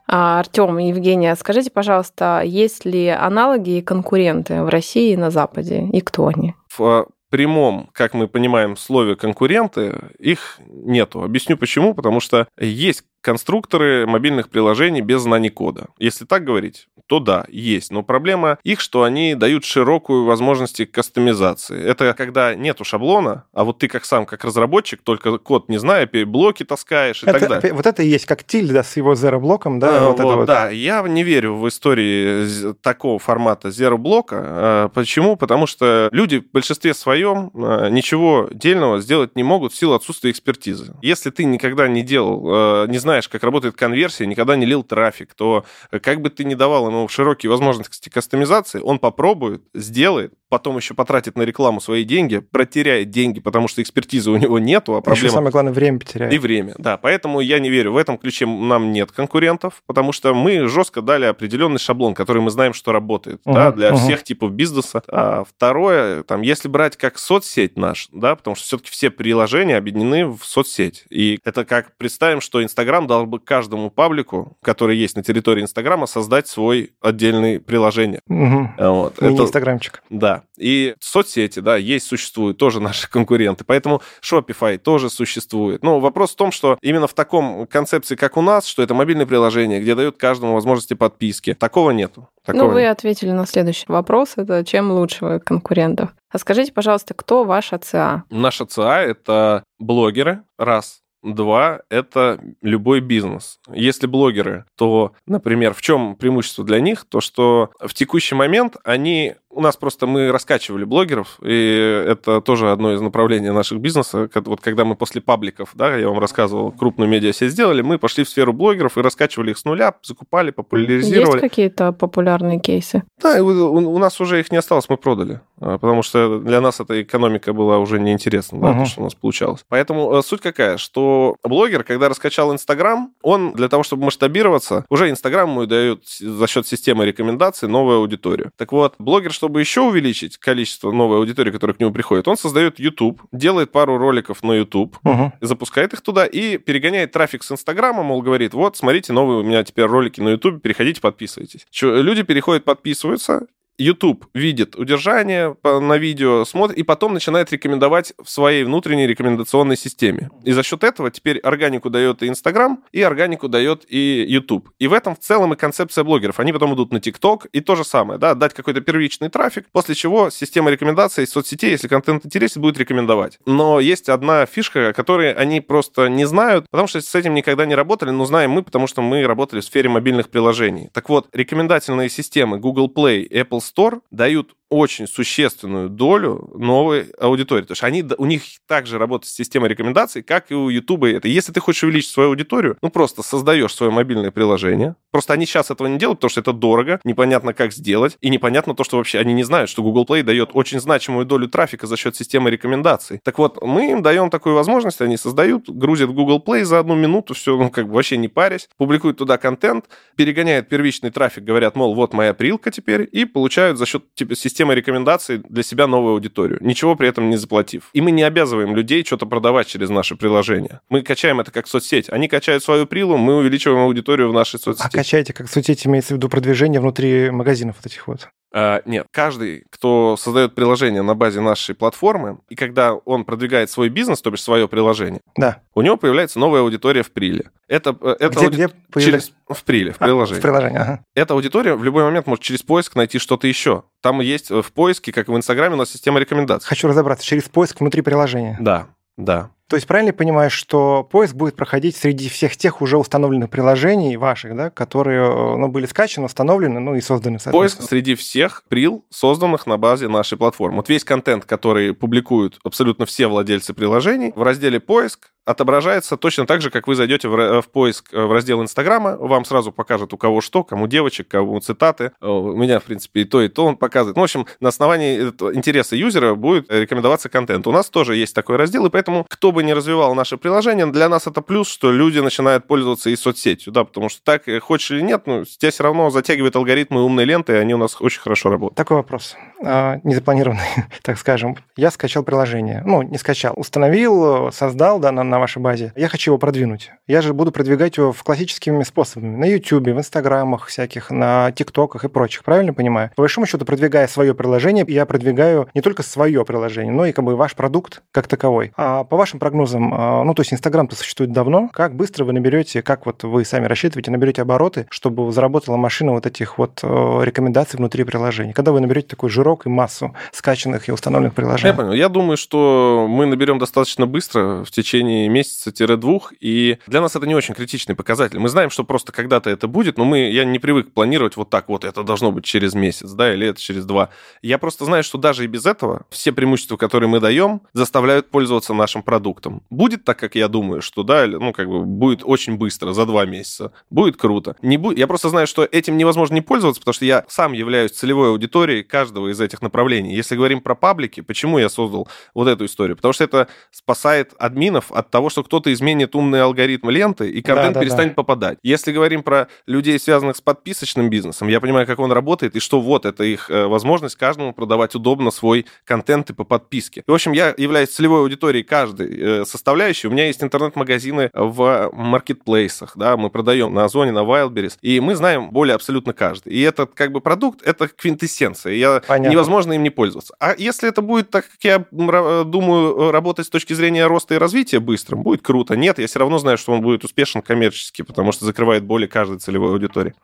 А, 0.08 0.40
Артем 0.40 0.76
и 0.80 0.88
Евгения, 0.88 1.36
скажите, 1.36 1.70
пожалуйста, 1.70 2.42
есть 2.44 2.84
ли 2.84 3.06
аналоги 3.06 3.78
и 3.78 3.82
конкуренты 3.82 4.64
в 4.64 4.68
России 4.68 5.12
и 5.12 5.16
на 5.16 5.30
Западе, 5.30 5.86
и 5.92 6.00
кто 6.00 6.26
они? 6.26 6.56
В 6.66 7.06
прямом, 7.30 7.90
как 7.92 8.14
мы 8.14 8.28
понимаем, 8.28 8.76
слове 8.76 9.16
конкуренты, 9.16 10.10
их 10.18 10.58
нету. 10.66 11.22
Объясню 11.22 11.56
почему. 11.56 11.94
Потому 11.94 12.20
что 12.20 12.48
есть 12.58 13.04
конструкторы 13.28 14.06
мобильных 14.06 14.48
приложений 14.48 15.02
без 15.02 15.20
знаний 15.20 15.50
кода. 15.50 15.88
Если 15.98 16.24
так 16.24 16.44
говорить, 16.44 16.88
то 17.08 17.20
да, 17.20 17.44
есть. 17.48 17.90
Но 17.90 18.02
проблема 18.02 18.58
их, 18.64 18.80
что 18.80 19.02
они 19.02 19.34
дают 19.34 19.64
широкую 19.64 20.24
возможность 20.24 20.90
кастомизации. 20.90 21.82
Это 21.82 22.14
когда 22.14 22.54
нету 22.54 22.84
шаблона, 22.84 23.44
а 23.52 23.64
вот 23.64 23.78
ты 23.78 23.88
как 23.88 24.04
сам, 24.04 24.24
как 24.24 24.44
разработчик, 24.44 25.02
только 25.02 25.36
код 25.38 25.68
не 25.68 25.78
зная, 25.78 26.08
блоки 26.24 26.64
таскаешь 26.64 27.22
и 27.22 27.26
это, 27.26 27.38
так 27.38 27.48
далее. 27.48 27.72
Вот 27.74 27.86
это 27.86 28.02
и 28.02 28.08
есть 28.08 28.24
как 28.24 28.44
тильда 28.44 28.82
с 28.82 28.96
его 28.96 29.12
zero-блоком, 29.12 29.78
да? 29.78 29.98
А, 29.98 30.08
вот 30.08 30.20
вот, 30.20 30.34
вот. 30.36 30.46
Да, 30.46 30.70
я 30.70 31.02
не 31.02 31.22
верю 31.22 31.56
в 31.56 31.68
истории 31.68 32.72
такого 32.82 33.18
формата 33.18 33.68
zero-блока. 33.68 34.36
А, 34.40 34.88
почему? 34.88 35.36
Потому 35.36 35.66
что 35.66 36.08
люди 36.12 36.40
в 36.40 36.50
большинстве 36.50 36.94
своем 36.94 37.50
а, 37.54 37.88
ничего 37.88 38.48
дельного 38.52 39.00
сделать 39.00 39.36
не 39.36 39.42
могут 39.42 39.72
в 39.72 39.76
силу 39.76 39.94
отсутствия 39.94 40.30
экспертизы. 40.30 40.94
Если 41.02 41.30
ты 41.30 41.44
никогда 41.44 41.88
не 41.88 42.02
делал, 42.02 42.86
не 42.86 42.98
знаешь, 42.98 43.17
знаешь, 43.18 43.28
как 43.28 43.42
работает 43.42 43.74
конверсия, 43.74 44.26
никогда 44.26 44.54
не 44.54 44.64
лил 44.64 44.84
трафик, 44.84 45.34
то 45.34 45.64
как 46.02 46.20
бы 46.20 46.30
ты 46.30 46.44
ни 46.44 46.54
давал 46.54 46.86
ему 46.86 47.08
широкие 47.08 47.50
возможности 47.50 48.08
кастомизации, 48.08 48.80
он 48.80 48.98
попробует, 49.00 49.62
сделает, 49.74 50.34
потом 50.48 50.76
еще 50.76 50.94
потратит 50.94 51.36
на 51.36 51.42
рекламу 51.42 51.80
свои 51.80 52.04
деньги, 52.04 52.38
протеряет 52.38 53.10
деньги, 53.10 53.40
потому 53.40 53.68
что 53.68 53.82
экспертизы 53.82 54.30
у 54.30 54.36
него 54.36 54.58
нету, 54.58 54.94
а 54.94 55.00
проблема... 55.00 55.26
Еще 55.26 55.34
самое 55.34 55.52
главное, 55.52 55.72
время 55.72 55.98
потеряет. 55.98 56.32
И 56.32 56.38
время, 56.38 56.74
да. 56.78 56.96
Поэтому 56.96 57.40
я 57.40 57.58
не 57.58 57.70
верю. 57.70 57.92
В 57.92 57.96
этом 57.96 58.18
ключе 58.18 58.46
нам 58.46 58.92
нет 58.92 59.12
конкурентов, 59.12 59.82
потому 59.86 60.12
что 60.12 60.34
мы 60.34 60.68
жестко 60.68 61.02
дали 61.02 61.24
определенный 61.26 61.78
шаблон, 61.78 62.14
который 62.14 62.42
мы 62.42 62.50
знаем, 62.50 62.72
что 62.72 62.92
работает, 62.92 63.40
угу, 63.44 63.54
да, 63.54 63.72
для 63.72 63.90
угу. 63.90 63.98
всех 63.98 64.24
типов 64.24 64.52
бизнеса. 64.52 65.02
А 65.08 65.44
второе, 65.44 66.22
там, 66.22 66.42
если 66.42 66.68
брать 66.68 66.96
как 66.96 67.18
соцсеть 67.18 67.76
наш, 67.76 68.08
да, 68.12 68.36
потому 68.36 68.56
что 68.56 68.64
все-таки 68.64 68.90
все 68.90 69.10
приложения 69.10 69.76
объединены 69.76 70.26
в 70.26 70.40
соцсеть. 70.42 71.04
И 71.10 71.38
это 71.44 71.64
как 71.64 71.96
представим, 71.96 72.40
что 72.40 72.62
Инстаграм 72.62 73.06
дал 73.06 73.26
бы 73.26 73.38
каждому 73.38 73.90
паблику, 73.90 74.56
который 74.62 74.96
есть 74.96 75.16
на 75.16 75.22
территории 75.22 75.62
Инстаграма, 75.62 76.06
создать 76.06 76.48
свой 76.48 76.92
отдельный 77.00 77.60
приложение. 77.60 78.20
Угу. 78.28 78.70
Вот. 78.78 79.20
Мини-инстаграмчик. 79.20 80.02
Да, 80.10 80.37
и 80.56 80.94
соцсети, 81.00 81.60
да, 81.60 81.76
есть, 81.76 82.06
существуют, 82.06 82.58
тоже 82.58 82.80
наши 82.88 83.10
конкуренты. 83.10 83.64
Поэтому 83.64 84.02
Shopify 84.22 84.78
тоже 84.78 85.10
существует. 85.10 85.82
Но 85.82 86.00
вопрос 86.00 86.32
в 86.32 86.36
том, 86.36 86.52
что 86.52 86.78
именно 86.82 87.06
в 87.06 87.14
таком 87.14 87.66
концепции, 87.66 88.16
как 88.16 88.36
у 88.36 88.42
нас, 88.42 88.66
что 88.66 88.82
это 88.82 88.94
мобильное 88.94 89.26
приложение, 89.26 89.80
где 89.80 89.94
дают 89.94 90.16
каждому 90.16 90.54
возможности 90.54 90.94
подписки, 90.94 91.54
такого 91.54 91.90
нету. 91.90 92.28
Такого 92.44 92.68
ну, 92.68 92.70
вы 92.70 92.80
нет. 92.82 92.92
ответили 92.92 93.30
на 93.30 93.46
следующий 93.46 93.86
вопрос. 93.88 94.32
Это 94.36 94.64
чем 94.64 94.90
лучше 94.90 95.24
вы 95.24 95.40
конкурентов? 95.40 96.10
А 96.30 96.38
скажите, 96.38 96.72
пожалуйста, 96.72 97.14
кто 97.14 97.44
ваш 97.44 97.72
АЦА? 97.72 98.24
Наш 98.30 98.60
АЦА— 98.60 99.02
это 99.02 99.64
блогеры, 99.78 100.42
раз. 100.58 101.00
Два— 101.22 101.80
это 101.90 102.40
любой 102.62 103.00
бизнес. 103.00 103.58
Если 103.72 104.06
блогеры, 104.06 104.66
то, 104.76 105.12
например, 105.26 105.74
в 105.74 105.82
чем 105.82 106.14
преимущество 106.14 106.64
для 106.64 106.80
них? 106.80 107.06
То, 107.06 107.20
что 107.20 107.70
в 107.80 107.92
текущий 107.92 108.36
момент 108.36 108.76
они 108.84 109.34
у 109.50 109.60
нас 109.60 109.76
просто 109.76 110.06
мы 110.06 110.30
раскачивали 110.30 110.84
блогеров, 110.84 111.38
и 111.42 112.04
это 112.06 112.40
тоже 112.40 112.70
одно 112.70 112.92
из 112.92 113.00
направлений 113.00 113.50
наших 113.50 113.80
бизнеса. 113.80 114.28
Вот 114.34 114.60
когда 114.60 114.84
мы 114.84 114.94
после 114.94 115.20
пабликов, 115.20 115.70
да, 115.74 115.96
я 115.96 116.08
вам 116.08 116.18
рассказывал, 116.18 116.70
крупную 116.70 117.08
медиасеть 117.08 117.52
сделали, 117.52 117.82
мы 117.82 117.98
пошли 117.98 118.24
в 118.24 118.28
сферу 118.28 118.52
блогеров 118.52 118.98
и 118.98 119.00
раскачивали 119.00 119.52
их 119.52 119.58
с 119.58 119.64
нуля, 119.64 119.94
закупали, 120.02 120.50
популяризировали. 120.50 121.38
Есть 121.38 121.40
какие-то 121.40 121.92
популярные 121.92 122.60
кейсы? 122.60 123.02
Да, 123.22 123.42
у, 123.42 123.98
нас 123.98 124.20
уже 124.20 124.40
их 124.40 124.52
не 124.52 124.58
осталось, 124.58 124.88
мы 124.88 124.96
продали, 124.96 125.40
а, 125.60 125.78
потому 125.78 126.02
что 126.02 126.38
для 126.38 126.60
нас 126.60 126.80
эта 126.80 127.00
экономика 127.02 127.52
была 127.52 127.78
уже 127.78 127.98
неинтересна, 127.98 128.60
да, 128.60 128.68
uh-huh. 128.68 128.78
то, 128.80 128.84
что 128.84 129.00
у 129.00 129.04
нас 129.04 129.14
получалось. 129.14 129.64
Поэтому 129.68 130.14
э, 130.14 130.22
суть 130.22 130.40
какая, 130.40 130.76
что 130.76 131.36
блогер, 131.42 131.84
когда 131.84 132.08
раскачал 132.08 132.52
Инстаграм, 132.52 133.12
он 133.22 133.52
для 133.52 133.68
того, 133.68 133.82
чтобы 133.82 134.04
масштабироваться, 134.04 134.84
уже 134.90 135.10
Инстаграм 135.10 135.48
ему 135.48 135.66
дает 135.66 136.06
за 136.06 136.46
счет 136.46 136.66
системы 136.66 137.06
рекомендаций 137.06 137.68
новую 137.68 137.98
аудиторию. 137.98 138.52
Так 138.56 138.72
вот, 138.72 138.94
блогер, 138.98 139.32
чтобы 139.38 139.60
еще 139.60 139.82
увеличить 139.82 140.36
количество 140.36 140.90
новой 140.90 141.18
аудитории, 141.18 141.52
которая 141.52 141.76
к 141.76 141.80
нему 141.80 141.92
приходит, 141.92 142.26
он 142.26 142.36
создает 142.36 142.80
YouTube, 142.80 143.22
делает 143.30 143.70
пару 143.70 143.96
роликов 143.96 144.42
на 144.42 144.52
YouTube, 144.52 144.98
угу. 145.04 145.32
запускает 145.40 145.92
их 145.92 146.00
туда 146.00 146.26
и 146.26 146.58
перегоняет 146.58 147.12
трафик 147.12 147.44
с 147.44 147.52
Инстаграма, 147.52 148.02
мол, 148.02 148.20
говорит, 148.20 148.52
вот, 148.52 148.76
смотрите, 148.76 149.12
новые 149.12 149.38
у 149.38 149.42
меня 149.44 149.62
теперь 149.62 149.86
ролики 149.86 150.20
на 150.20 150.30
YouTube, 150.30 150.60
переходите, 150.60 151.00
подписывайтесь. 151.00 151.66
Люди 151.80 152.24
переходят, 152.24 152.64
подписываются, 152.64 153.46
YouTube 153.78 154.26
видит 154.34 154.76
удержание 154.76 155.56
на 155.62 155.96
видео, 155.96 156.44
смотрит, 156.44 156.78
и 156.78 156.82
потом 156.82 157.14
начинает 157.14 157.52
рекомендовать 157.52 158.12
в 158.22 158.28
своей 158.28 158.64
внутренней 158.64 159.06
рекомендационной 159.06 159.76
системе. 159.76 160.30
И 160.44 160.52
за 160.52 160.62
счет 160.62 160.84
этого 160.84 161.10
теперь 161.10 161.38
органику 161.38 161.88
дает 161.88 162.22
и 162.22 162.26
Instagram, 162.26 162.82
и 162.92 163.02
органику 163.02 163.48
дает 163.48 163.84
и 163.88 164.24
YouTube. 164.28 164.70
И 164.78 164.88
в 164.88 164.92
этом 164.92 165.14
в 165.14 165.20
целом 165.20 165.54
и 165.54 165.56
концепция 165.56 166.04
блогеров. 166.04 166.40
Они 166.40 166.52
потом 166.52 166.74
идут 166.74 166.92
на 166.92 166.98
TikTok, 166.98 167.48
и 167.52 167.60
то 167.60 167.76
же 167.76 167.84
самое, 167.84 168.18
да, 168.18 168.34
дать 168.34 168.52
какой-то 168.52 168.80
первичный 168.80 169.28
трафик, 169.28 169.66
после 169.72 169.94
чего 169.94 170.30
система 170.30 170.70
рекомендаций 170.70 171.26
соцсетей, 171.26 171.70
если 171.70 171.88
контент 171.88 172.26
интересен, 172.26 172.60
будет 172.60 172.78
рекомендовать. 172.78 173.38
Но 173.46 173.78
есть 173.80 174.08
одна 174.08 174.44
фишка, 174.46 174.92
которую 174.92 175.38
они 175.40 175.60
просто 175.60 176.08
не 176.08 176.24
знают, 176.24 176.66
потому 176.70 176.88
что 176.88 177.00
с 177.00 177.14
этим 177.14 177.34
никогда 177.34 177.64
не 177.64 177.74
работали, 177.74 178.10
но 178.10 178.24
знаем 178.24 178.50
мы, 178.50 178.62
потому 178.62 178.86
что 178.86 179.02
мы 179.02 179.24
работали 179.26 179.60
в 179.60 179.64
сфере 179.64 179.88
мобильных 179.88 180.30
приложений. 180.30 180.90
Так 180.92 181.08
вот, 181.08 181.28
рекомендательные 181.32 182.08
системы 182.08 182.58
Google 182.58 182.92
Play, 182.94 183.28
Apple 183.28 183.60
Store 183.74 184.00
дают 184.10 184.56
очень 184.70 185.06
существенную 185.06 185.88
долю 185.88 186.50
новой 186.54 187.10
аудитории. 187.18 187.62
Потому 187.62 187.76
что 187.76 187.86
они, 187.86 188.04
у 188.18 188.26
них 188.26 188.42
также 188.66 188.98
работает 188.98 189.32
система 189.32 189.66
рекомендаций, 189.66 190.22
как 190.22 190.50
и 190.50 190.54
у 190.54 190.68
YouTube. 190.68 191.04
Это 191.04 191.28
если 191.28 191.52
ты 191.52 191.60
хочешь 191.60 191.84
увеличить 191.84 192.10
свою 192.10 192.30
аудиторию, 192.30 192.76
ну 192.82 192.90
просто 192.90 193.22
создаешь 193.22 193.74
свое 193.74 193.90
мобильное 193.92 194.30
приложение. 194.30 194.96
Просто 195.10 195.32
они 195.32 195.46
сейчас 195.46 195.70
этого 195.70 195.88
не 195.88 195.98
делают, 195.98 196.18
потому 196.18 196.30
что 196.30 196.40
это 196.40 196.52
дорого, 196.52 197.00
непонятно 197.04 197.54
как 197.54 197.72
сделать, 197.72 198.16
и 198.20 198.28
непонятно 198.28 198.74
то, 198.74 198.84
что 198.84 198.98
вообще 198.98 199.18
они 199.18 199.32
не 199.32 199.44
знают, 199.44 199.70
что 199.70 199.82
Google 199.82 200.04
Play 200.04 200.22
дает 200.22 200.50
очень 200.52 200.80
значимую 200.80 201.24
долю 201.24 201.48
трафика 201.48 201.86
за 201.86 201.96
счет 201.96 202.14
системы 202.14 202.50
рекомендаций. 202.50 203.20
Так 203.24 203.38
вот, 203.38 203.62
мы 203.62 203.90
им 203.90 204.02
даем 204.02 204.28
такую 204.30 204.54
возможность, 204.54 205.00
они 205.00 205.16
создают, 205.16 205.68
грузят 205.68 206.10
Google 206.10 206.42
Play 206.46 206.64
за 206.64 206.78
одну 206.78 206.94
минуту, 206.94 207.34
все, 207.34 207.56
ну 207.56 207.70
как 207.70 207.86
бы 207.86 207.94
вообще 207.94 208.18
не 208.18 208.28
парясь, 208.28 208.68
публикуют 208.76 209.18
туда 209.18 209.38
контент, 209.38 209.86
перегоняют 210.16 210.68
первичный 210.68 211.10
трафик, 211.10 211.44
говорят, 211.44 211.74
мол, 211.74 211.94
вот 211.94 212.12
моя 212.12 212.34
прилка 212.34 212.70
теперь, 212.70 213.08
и 213.10 213.24
получают 213.24 213.78
за 213.78 213.86
счет 213.86 214.04
типа, 214.14 214.36
системы 214.36 214.57
системой 214.58 214.74
рекомендаций 214.74 215.40
для 215.48 215.62
себя 215.62 215.86
новую 215.86 216.14
аудиторию, 216.14 216.58
ничего 216.60 216.96
при 216.96 217.08
этом 217.08 217.30
не 217.30 217.36
заплатив. 217.36 217.90
И 217.92 218.00
мы 218.00 218.10
не 218.10 218.24
обязываем 218.24 218.74
людей 218.74 219.04
что-то 219.04 219.24
продавать 219.24 219.68
через 219.68 219.88
наше 219.88 220.16
приложение. 220.16 220.80
Мы 220.88 221.02
качаем 221.02 221.38
это 221.38 221.52
как 221.52 221.68
соцсеть. 221.68 222.10
Они 222.10 222.26
качают 222.26 222.64
свою 222.64 222.86
прилу, 222.86 223.16
мы 223.16 223.36
увеличиваем 223.36 223.84
аудиторию 223.84 224.30
в 224.30 224.32
нашей 224.32 224.58
соцсети. 224.58 224.84
А 224.84 224.90
качаете 224.90 225.32
как 225.32 225.48
соцсеть, 225.48 225.86
имеется 225.86 226.14
в 226.14 226.16
виду 226.16 226.28
продвижение 226.28 226.80
внутри 226.80 227.30
магазинов 227.30 227.76
вот 227.76 227.86
этих 227.86 228.08
вот? 228.08 228.30
Uh, 228.54 228.80
нет, 228.86 229.06
каждый, 229.10 229.64
кто 229.68 230.16
создает 230.16 230.54
приложение 230.54 231.02
на 231.02 231.14
базе 231.14 231.40
нашей 231.40 231.74
платформы, 231.74 232.38
и 232.48 232.54
когда 232.54 232.94
он 232.94 233.26
продвигает 233.26 233.70
свой 233.70 233.90
бизнес, 233.90 234.22
то 234.22 234.30
бишь 234.30 234.42
свое 234.42 234.66
приложение, 234.68 235.20
да. 235.36 235.60
у 235.74 235.82
него 235.82 235.98
появляется 235.98 236.38
новая 236.38 236.62
аудитория 236.62 237.02
в 237.02 237.10
приле. 237.10 237.50
Это, 237.68 237.94
э, 238.00 238.16
это 238.18 238.28
где, 238.30 238.64
ауди... 238.64 238.74
где 238.94 239.04
через... 239.04 239.32
В 239.46 239.64
приле, 239.64 239.92
в 239.92 239.98
приложении. 239.98 240.38
А, 240.38 240.40
в 240.40 240.42
приложении, 240.42 240.78
ага. 240.78 241.04
Эта 241.14 241.34
аудитория 241.34 241.74
в 241.74 241.84
любой 241.84 242.04
момент 242.04 242.26
может 242.26 242.42
через 242.42 242.62
поиск 242.62 242.96
найти 242.96 243.18
что-то 243.18 243.46
еще. 243.46 243.84
Там 244.00 244.20
есть 244.20 244.50
в 244.50 244.72
поиске, 244.72 245.12
как 245.12 245.28
в 245.28 245.36
Инстаграме, 245.36 245.74
у 245.74 245.78
нас 245.78 245.90
система 245.90 246.18
рекомендаций. 246.18 246.66
Хочу 246.66 246.88
разобраться, 246.88 247.26
через 247.26 247.44
поиск 247.50 247.80
внутри 247.80 248.00
приложения. 248.00 248.56
Да, 248.60 248.86
да. 249.18 249.50
То 249.68 249.76
есть 249.76 249.86
правильно 249.86 250.12
понимаешь, 250.14 250.52
что 250.52 251.04
поиск 251.04 251.34
будет 251.34 251.54
проходить 251.54 251.96
среди 251.96 252.28
всех 252.28 252.56
тех 252.56 252.80
уже 252.80 252.96
установленных 252.96 253.50
приложений 253.50 254.16
ваших, 254.16 254.56
да, 254.56 254.70
которые 254.70 255.56
ну, 255.58 255.68
были 255.68 255.84
скачаны, 255.84 256.26
установлены, 256.26 256.80
ну 256.80 256.94
и 256.94 257.02
созданы. 257.02 257.38
Поиск 257.52 257.82
среди 257.82 258.14
всех 258.14 258.64
прил, 258.68 259.04
созданных 259.10 259.66
на 259.66 259.76
базе 259.76 260.08
нашей 260.08 260.38
платформы. 260.38 260.78
Вот 260.78 260.88
весь 260.88 261.04
контент, 261.04 261.44
который 261.44 261.92
публикуют 261.92 262.58
абсолютно 262.64 263.04
все 263.04 263.26
владельцы 263.26 263.74
приложений, 263.74 264.32
в 264.34 264.42
разделе 264.42 264.80
«Поиск» 264.80 265.32
отображается 265.48 266.18
точно 266.18 266.46
так 266.46 266.60
же, 266.60 266.70
как 266.70 266.86
вы 266.86 266.94
зайдете 266.94 267.26
в, 267.28 267.62
в 267.62 267.70
поиск 267.70 268.12
э, 268.12 268.22
в 268.22 268.32
раздел 268.32 268.62
Инстаграма, 268.62 269.16
вам 269.16 269.46
сразу 269.46 269.72
покажет 269.72 270.12
у 270.12 270.18
кого 270.18 270.42
что, 270.42 270.62
кому 270.62 270.86
девочек, 270.86 271.28
кому 271.28 271.58
цитаты. 271.60 272.12
У 272.20 272.52
меня, 272.52 272.80
в 272.80 272.84
принципе, 272.84 273.22
и 273.22 273.24
то, 273.24 273.40
и 273.40 273.48
то 273.48 273.64
он 273.64 273.76
показывает. 273.76 274.16
Ну, 274.16 274.20
в 274.20 274.24
общем, 274.24 274.46
на 274.60 274.68
основании 274.68 275.20
интереса 275.54 275.96
юзера 275.96 276.34
будет 276.34 276.70
рекомендоваться 276.70 277.30
контент. 277.30 277.66
У 277.66 277.72
нас 277.72 277.88
тоже 277.88 278.16
есть 278.16 278.34
такой 278.34 278.56
раздел, 278.56 278.84
и 278.86 278.90
поэтому 278.90 279.24
кто 279.28 279.50
бы 279.50 279.57
не 279.62 279.74
развивал 279.74 280.14
наше 280.14 280.36
приложение, 280.36 280.86
для 280.86 281.08
нас 281.08 281.26
это 281.26 281.42
плюс, 281.42 281.68
что 281.68 281.92
люди 281.92 282.18
начинают 282.18 282.66
пользоваться 282.66 283.10
и 283.10 283.16
соцсетью, 283.16 283.72
да, 283.72 283.84
потому 283.84 284.08
что 284.08 284.22
так, 284.22 284.48
э, 284.48 284.60
хочешь 284.60 284.90
или 284.90 285.00
нет, 285.00 285.22
ну, 285.26 285.44
здесь 285.44 285.74
все 285.74 285.84
равно 285.84 286.10
затягивает 286.10 286.56
алгоритмы 286.56 287.02
умной 287.04 287.24
ленты, 287.24 287.52
и 287.52 287.56
они 287.56 287.74
у 287.74 287.78
нас 287.78 287.96
очень 288.00 288.20
хорошо 288.20 288.50
работают. 288.50 288.76
Такой 288.76 288.96
вопрос, 288.96 289.36
незапланированный, 289.60 290.60
так 291.02 291.18
скажем. 291.18 291.56
Я 291.76 291.90
скачал 291.90 292.22
приложение, 292.22 292.82
ну, 292.84 293.02
не 293.02 293.18
скачал, 293.18 293.54
установил, 293.56 294.52
создал, 294.52 294.98
да, 294.98 295.12
на, 295.12 295.22
на 295.22 295.38
вашей 295.38 295.60
базе. 295.60 295.92
Я 295.96 296.08
хочу 296.08 296.30
его 296.30 296.38
продвинуть. 296.38 296.90
Я 297.06 297.22
же 297.22 297.34
буду 297.34 297.52
продвигать 297.52 297.96
его 297.96 298.12
в 298.12 298.22
классическими 298.22 298.82
способами. 298.82 299.36
На 299.36 299.44
YouTube, 299.44 299.88
в 299.88 299.98
Инстаграмах 299.98 300.66
всяких, 300.66 301.10
на 301.10 301.52
ТикТоках 301.52 302.04
и 302.04 302.08
прочих. 302.08 302.44
Правильно 302.44 302.72
понимаю? 302.72 303.10
По 303.16 303.22
большому 303.22 303.46
счету, 303.46 303.64
продвигая 303.64 304.06
свое 304.08 304.34
приложение, 304.34 304.84
я 304.88 305.06
продвигаю 305.06 305.68
не 305.74 305.80
только 305.80 306.02
свое 306.02 306.44
приложение, 306.44 306.92
но 306.92 307.06
и 307.06 307.12
как 307.12 307.24
бы 307.24 307.36
ваш 307.36 307.54
продукт 307.54 308.02
как 308.12 308.26
таковой. 308.26 308.72
А 308.76 309.04
по 309.04 309.16
вашим 309.16 309.38
прогнозам, 309.38 309.92
а, 309.94 310.24
ну, 310.24 310.34
то 310.34 310.42
есть 310.42 310.52
Инстаграм-то 310.52 310.96
существует 310.96 311.32
давно. 311.32 311.68
Как 311.72 311.94
быстро 311.94 312.24
вы 312.24 312.32
наберете, 312.32 312.82
как 312.82 313.06
вот 313.06 313.24
вы 313.24 313.44
сами 313.44 313.66
рассчитываете, 313.66 314.10
наберете 314.10 314.42
обороты, 314.42 314.86
чтобы 314.90 315.30
заработала 315.32 315.76
машина 315.76 316.12
вот 316.12 316.26
этих 316.26 316.58
вот 316.58 316.80
э, 316.82 317.20
рекомендаций 317.22 317.78
внутри 317.78 318.04
приложения? 318.04 318.52
Когда 318.52 318.72
вы 318.72 318.80
наберете 318.80 319.08
такой 319.08 319.30
жирок 319.30 319.47
широкую 319.48 319.72
массу 319.72 320.14
скачанных 320.32 320.88
и 320.88 320.92
установленных 320.92 321.34
приложений? 321.34 321.70
Я 321.70 321.74
понял. 321.74 321.92
Я 321.92 322.08
думаю, 322.10 322.36
что 322.36 323.06
мы 323.08 323.24
наберем 323.24 323.58
достаточно 323.58 324.06
быстро, 324.06 324.64
в 324.64 324.70
течение 324.70 325.28
месяца-двух, 325.28 326.34
и 326.40 326.78
для 326.86 327.00
нас 327.00 327.16
это 327.16 327.26
не 327.26 327.34
очень 327.34 327.54
критичный 327.54 327.94
показатель. 327.94 328.38
Мы 328.38 328.50
знаем, 328.50 328.68
что 328.68 328.84
просто 328.84 329.10
когда-то 329.12 329.48
это 329.48 329.66
будет, 329.66 329.96
но 329.96 330.04
мы, 330.04 330.30
я 330.30 330.44
не 330.44 330.58
привык 330.58 330.92
планировать 330.92 331.36
вот 331.36 331.48
так 331.48 331.68
вот, 331.68 331.84
это 331.84 332.02
должно 332.02 332.30
быть 332.30 332.44
через 332.44 332.74
месяц, 332.74 333.10
да, 333.12 333.32
или 333.32 333.46
это 333.46 333.60
через 333.60 333.86
два. 333.86 334.10
Я 334.42 334.58
просто 334.58 334.84
знаю, 334.84 335.02
что 335.02 335.16
даже 335.16 335.44
и 335.44 335.46
без 335.46 335.64
этого 335.64 336.02
все 336.10 336.32
преимущества, 336.32 336.76
которые 336.76 337.08
мы 337.08 337.20
даем, 337.20 337.62
заставляют 337.72 338.30
пользоваться 338.30 338.74
нашим 338.74 339.02
продуктом. 339.02 339.62
Будет 339.70 340.04
так, 340.04 340.18
как 340.18 340.34
я 340.34 340.48
думаю, 340.48 340.82
что, 340.82 341.02
да, 341.04 341.26
ну, 341.26 341.54
как 341.54 341.68
бы 341.68 341.84
будет 341.84 342.20
очень 342.22 342.56
быстро, 342.56 342.92
за 342.92 343.06
два 343.06 343.24
месяца. 343.24 343.72
Будет 343.88 344.18
круто. 344.18 344.56
Не 344.60 344.76
будет. 344.76 344.98
Я 344.98 345.06
просто 345.06 345.30
знаю, 345.30 345.46
что 345.46 345.64
этим 345.64 345.96
невозможно 345.96 346.34
не 346.34 346.42
пользоваться, 346.42 346.80
потому 346.80 346.94
что 346.94 347.06
я 347.06 347.24
сам 347.28 347.52
являюсь 347.54 347.92
целевой 347.92 348.28
аудиторией 348.28 348.82
каждого 348.82 349.28
из 349.32 349.37
этих 349.40 349.62
направлений. 349.62 350.14
Если 350.14 350.36
говорим 350.36 350.60
про 350.60 350.74
паблики, 350.74 351.20
почему 351.20 351.58
я 351.58 351.68
создал 351.68 352.08
вот 352.34 352.48
эту 352.48 352.64
историю? 352.64 352.96
Потому 352.96 353.12
что 353.12 353.24
это 353.24 353.48
спасает 353.70 354.34
админов 354.38 354.92
от 354.92 355.10
того, 355.10 355.30
что 355.30 355.42
кто-то 355.44 355.72
изменит 355.72 356.14
умный 356.14 356.42
алгоритм 356.42 356.90
ленты, 356.90 357.30
и 357.30 357.42
контент 357.42 357.74
да, 357.74 357.80
да, 357.80 357.80
перестанет 357.80 358.12
да. 358.12 358.14
попадать. 358.16 358.58
Если 358.62 358.92
говорим 358.92 359.22
про 359.22 359.48
людей, 359.66 359.98
связанных 359.98 360.36
с 360.36 360.40
подписочным 360.40 361.10
бизнесом, 361.10 361.48
я 361.48 361.60
понимаю, 361.60 361.86
как 361.86 361.98
он 361.98 362.12
работает, 362.12 362.56
и 362.56 362.60
что 362.60 362.80
вот 362.80 363.04
это 363.04 363.24
их 363.24 363.50
э, 363.50 363.66
возможность 363.66 364.16
каждому 364.16 364.52
продавать 364.52 364.94
удобно 364.94 365.30
свой 365.30 365.66
контент 365.84 366.30
и 366.30 366.32
по 366.32 366.44
подписке. 366.44 367.02
И, 367.06 367.10
в 367.10 367.14
общем, 367.14 367.32
я 367.32 367.54
являюсь 367.56 367.90
целевой 367.90 368.20
аудиторией 368.20 368.64
каждой 368.64 369.18
э, 369.18 369.44
составляющей. 369.44 370.08
У 370.08 370.10
меня 370.10 370.26
есть 370.26 370.42
интернет-магазины 370.42 371.30
в 371.34 371.90
маркетплейсах, 371.92 372.92
да, 372.96 373.16
мы 373.16 373.30
продаем 373.30 373.72
на 373.74 373.84
Озоне, 373.84 374.12
на 374.12 374.20
Wildberries, 374.20 374.78
и 374.82 375.00
мы 375.00 375.14
знаем 375.14 375.50
более 375.50 375.74
абсолютно 375.74 376.12
каждый. 376.12 376.52
И 376.52 376.60
этот 376.60 376.94
как 376.94 377.12
бы 377.12 377.20
продукт, 377.20 377.62
это 377.62 377.88
квинтэссенция. 377.88 378.74
Я, 378.74 379.02
невозможно 379.28 379.74
им 379.74 379.82
не 379.82 379.90
пользоваться. 379.90 380.34
А 380.40 380.54
если 380.56 380.88
это 380.88 381.02
будет, 381.02 381.30
так 381.30 381.46
как 381.50 381.62
я 381.62 381.84
думаю, 381.90 383.10
работать 383.10 383.46
с 383.46 383.50
точки 383.50 383.72
зрения 383.72 384.06
роста 384.06 384.34
и 384.34 384.38
развития 384.38 384.80
быстрым, 384.80 385.22
будет 385.22 385.42
круто. 385.42 385.76
Нет, 385.76 385.98
я 385.98 386.06
все 386.06 386.18
равно 386.18 386.38
знаю, 386.38 386.58
что 386.58 386.72
он 386.72 386.80
будет 386.80 387.04
успешен 387.04 387.42
коммерчески, 387.42 388.02
потому 388.02 388.32
что 388.32 388.44
закрывает 388.44 388.84
боли 388.84 389.06
каждой 389.06 389.38
целевой 389.38 389.72
аудитории. 389.72 390.14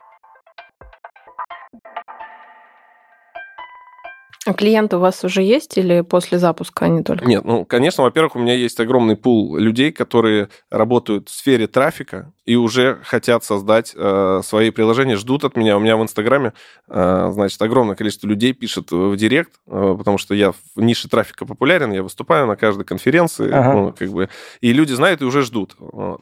А 4.47 4.53
клиенты 4.53 4.97
у 4.97 5.01
вас 5.01 5.25
уже 5.25 5.43
есть 5.43 5.79
или 5.79 6.03
после 6.03 6.39
запуска 6.39 6.85
они 6.85 7.03
только? 7.03 7.25
Нет, 7.25 7.45
ну, 7.45 7.65
конечно, 7.65 8.05
во-первых, 8.05 8.37
у 8.37 8.39
меня 8.39 8.55
есть 8.55 8.79
огромный 8.79 9.17
пул 9.17 9.57
людей, 9.57 9.91
которые 9.91 10.49
работают 10.71 11.29
в 11.29 11.33
сфере 11.33 11.67
трафика 11.67 12.33
и 12.45 12.57
уже 12.57 12.99
хотят 13.03 13.43
создать 13.43 13.95
э, 13.97 14.41
свои 14.45 14.71
приложения, 14.71 15.17
ждут 15.17 15.45
от 15.45 15.57
меня. 15.57 15.77
У 15.77 15.81
меня 15.81 15.97
в 15.97 16.03
Инстаграме, 16.03 16.53
э, 16.89 17.31
значит, 17.33 17.61
огромное 17.63 17.97
количество 17.97 18.27
людей 18.27 18.53
пишет 18.53 18.91
в 18.91 19.17
Директ, 19.17 19.53
э, 19.67 19.95
потому 19.97 20.19
что 20.19 20.35
я 20.35 20.53
в 20.53 20.81
нише 20.81 21.09
трафика 21.09 21.47
популярен, 21.47 21.93
я 21.93 22.03
выступаю 22.03 22.47
на 22.47 22.57
каждой 22.57 22.85
конференции, 22.85 23.51
ага. 23.51 23.73
ну, 23.73 23.95
как 23.99 24.11
бы, 24.11 24.29
и 24.61 24.73
люди 24.75 24.93
знают 24.93 25.23
и 25.23 25.25
уже 25.25 25.43
ждут. 25.43 25.75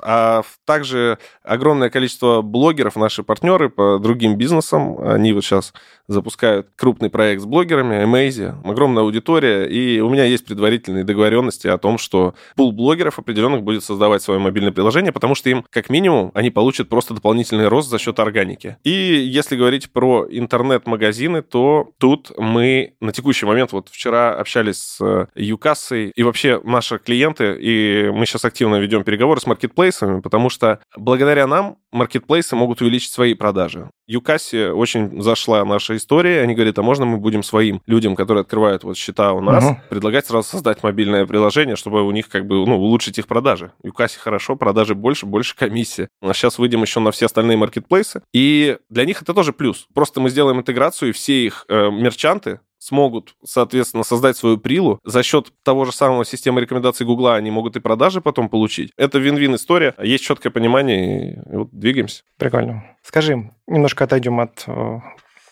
А 0.02 0.42
также 0.64 1.18
огромное 1.42 1.90
количество 1.90 2.40
блогеров, 2.42 2.94
наши 2.94 3.24
партнеры 3.24 3.68
по 3.68 3.98
другим 3.98 4.36
бизнесам, 4.36 4.98
они 5.00 5.32
вот 5.32 5.44
сейчас 5.44 5.72
запускают 6.06 6.68
крупный 6.76 7.10
проект 7.10 7.42
с 7.42 7.46
блогерами, 7.46 8.04
Amazing, 8.12 8.56
огромная 8.64 9.04
аудитория, 9.04 9.64
и 9.64 10.00
у 10.00 10.10
меня 10.10 10.24
есть 10.24 10.44
предварительные 10.44 11.02
договоренности 11.02 11.66
о 11.66 11.78
том, 11.78 11.96
что 11.96 12.34
пул 12.56 12.72
блогеров 12.72 13.18
определенных 13.18 13.62
будет 13.62 13.82
создавать 13.82 14.20
свое 14.22 14.38
мобильное 14.38 14.70
приложение, 14.70 15.12
потому 15.12 15.34
что 15.34 15.48
им, 15.48 15.64
как 15.70 15.88
минимум, 15.88 16.30
они 16.34 16.50
получат 16.50 16.90
просто 16.90 17.14
дополнительный 17.14 17.68
рост 17.68 17.88
за 17.88 17.98
счет 17.98 18.18
органики. 18.20 18.76
И 18.84 18.90
если 18.90 19.56
говорить 19.56 19.90
про 19.90 20.26
интернет-магазины, 20.30 21.40
то 21.40 21.90
тут 21.96 22.32
мы 22.36 22.92
на 23.00 23.12
текущий 23.12 23.46
момент, 23.46 23.72
вот 23.72 23.88
вчера 23.88 24.34
общались 24.34 24.76
с 24.76 25.28
Юкассой, 25.34 26.12
и 26.14 26.22
вообще 26.22 26.60
наши 26.64 26.98
клиенты, 26.98 27.56
и 27.58 28.10
мы 28.12 28.26
сейчас 28.26 28.44
активно 28.44 28.76
ведем 28.76 29.04
переговоры 29.04 29.40
с 29.40 29.46
маркетплейсами, 29.46 30.20
потому 30.20 30.50
что 30.50 30.80
благодаря 30.96 31.46
нам 31.46 31.78
маркетплейсы 31.92 32.56
могут 32.56 32.80
увеличить 32.80 33.12
свои 33.12 33.34
продажи. 33.34 33.90
Юкасси 34.06 34.70
очень 34.70 35.22
зашла 35.22 35.64
наша 35.64 35.96
история, 35.96 36.40
они 36.40 36.54
говорят, 36.54 36.78
а 36.78 36.82
можно 36.82 37.04
мы 37.04 37.18
будем 37.18 37.42
своим 37.42 37.80
людям, 37.86 38.16
которые 38.16 38.42
открывают 38.42 38.84
вот 38.84 38.96
счета 38.96 39.32
у 39.32 39.40
нас, 39.40 39.64
угу. 39.64 39.80
предлагать 39.88 40.26
сразу 40.26 40.48
создать 40.48 40.82
мобильное 40.82 41.26
приложение, 41.26 41.76
чтобы 41.76 42.02
у 42.02 42.10
них 42.10 42.28
как 42.28 42.46
бы 42.46 42.66
ну, 42.66 42.78
улучшить 42.78 43.18
их 43.18 43.26
продажи. 43.26 43.72
Юкасси 43.82 44.18
хорошо, 44.18 44.56
продажи 44.56 44.94
больше, 44.94 45.26
больше 45.26 45.54
комиссия. 45.56 46.08
А 46.20 46.32
сейчас 46.34 46.58
выйдем 46.58 46.82
еще 46.82 47.00
на 47.00 47.12
все 47.12 47.26
остальные 47.26 47.56
маркетплейсы, 47.56 48.22
и 48.32 48.78
для 48.90 49.04
них 49.04 49.22
это 49.22 49.34
тоже 49.34 49.52
плюс. 49.52 49.86
Просто 49.94 50.20
мы 50.20 50.30
сделаем 50.30 50.58
интеграцию, 50.58 51.10
и 51.10 51.12
все 51.12 51.44
их 51.46 51.64
э, 51.68 51.90
мерчанты 51.90 52.60
смогут, 52.82 53.36
соответственно, 53.44 54.02
создать 54.02 54.36
свою 54.36 54.58
прилу. 54.58 54.98
За 55.04 55.22
счет 55.22 55.52
того 55.62 55.84
же 55.84 55.92
самого 55.92 56.24
системы 56.24 56.60
рекомендаций 56.60 57.06
Гугла 57.06 57.36
они 57.36 57.50
могут 57.50 57.76
и 57.76 57.80
продажи 57.80 58.20
потом 58.20 58.48
получить. 58.48 58.90
Это 58.96 59.18
вин-вин 59.18 59.54
история. 59.54 59.94
Есть 60.02 60.24
четкое 60.24 60.50
понимание, 60.50 61.44
и 61.50 61.56
вот 61.56 61.68
двигаемся. 61.70 62.24
Прикольно. 62.38 62.84
Скажи, 63.02 63.52
немножко 63.68 64.04
отойдем 64.04 64.40
от 64.40 64.64
э, 64.66 64.98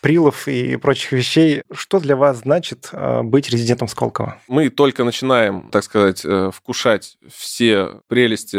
прилов 0.01 0.47
и 0.47 0.75
прочих 0.75 1.11
вещей. 1.13 1.63
Что 1.71 1.99
для 1.99 2.15
вас 2.15 2.39
значит 2.39 2.89
э, 2.91 3.21
быть 3.21 3.49
резидентом 3.49 3.87
Сколково? 3.87 4.37
Мы 4.47 4.69
только 4.69 5.03
начинаем, 5.03 5.69
так 5.71 5.83
сказать, 5.83 6.23
э, 6.25 6.51
вкушать 6.53 7.17
все 7.33 8.01
прелести 8.07 8.57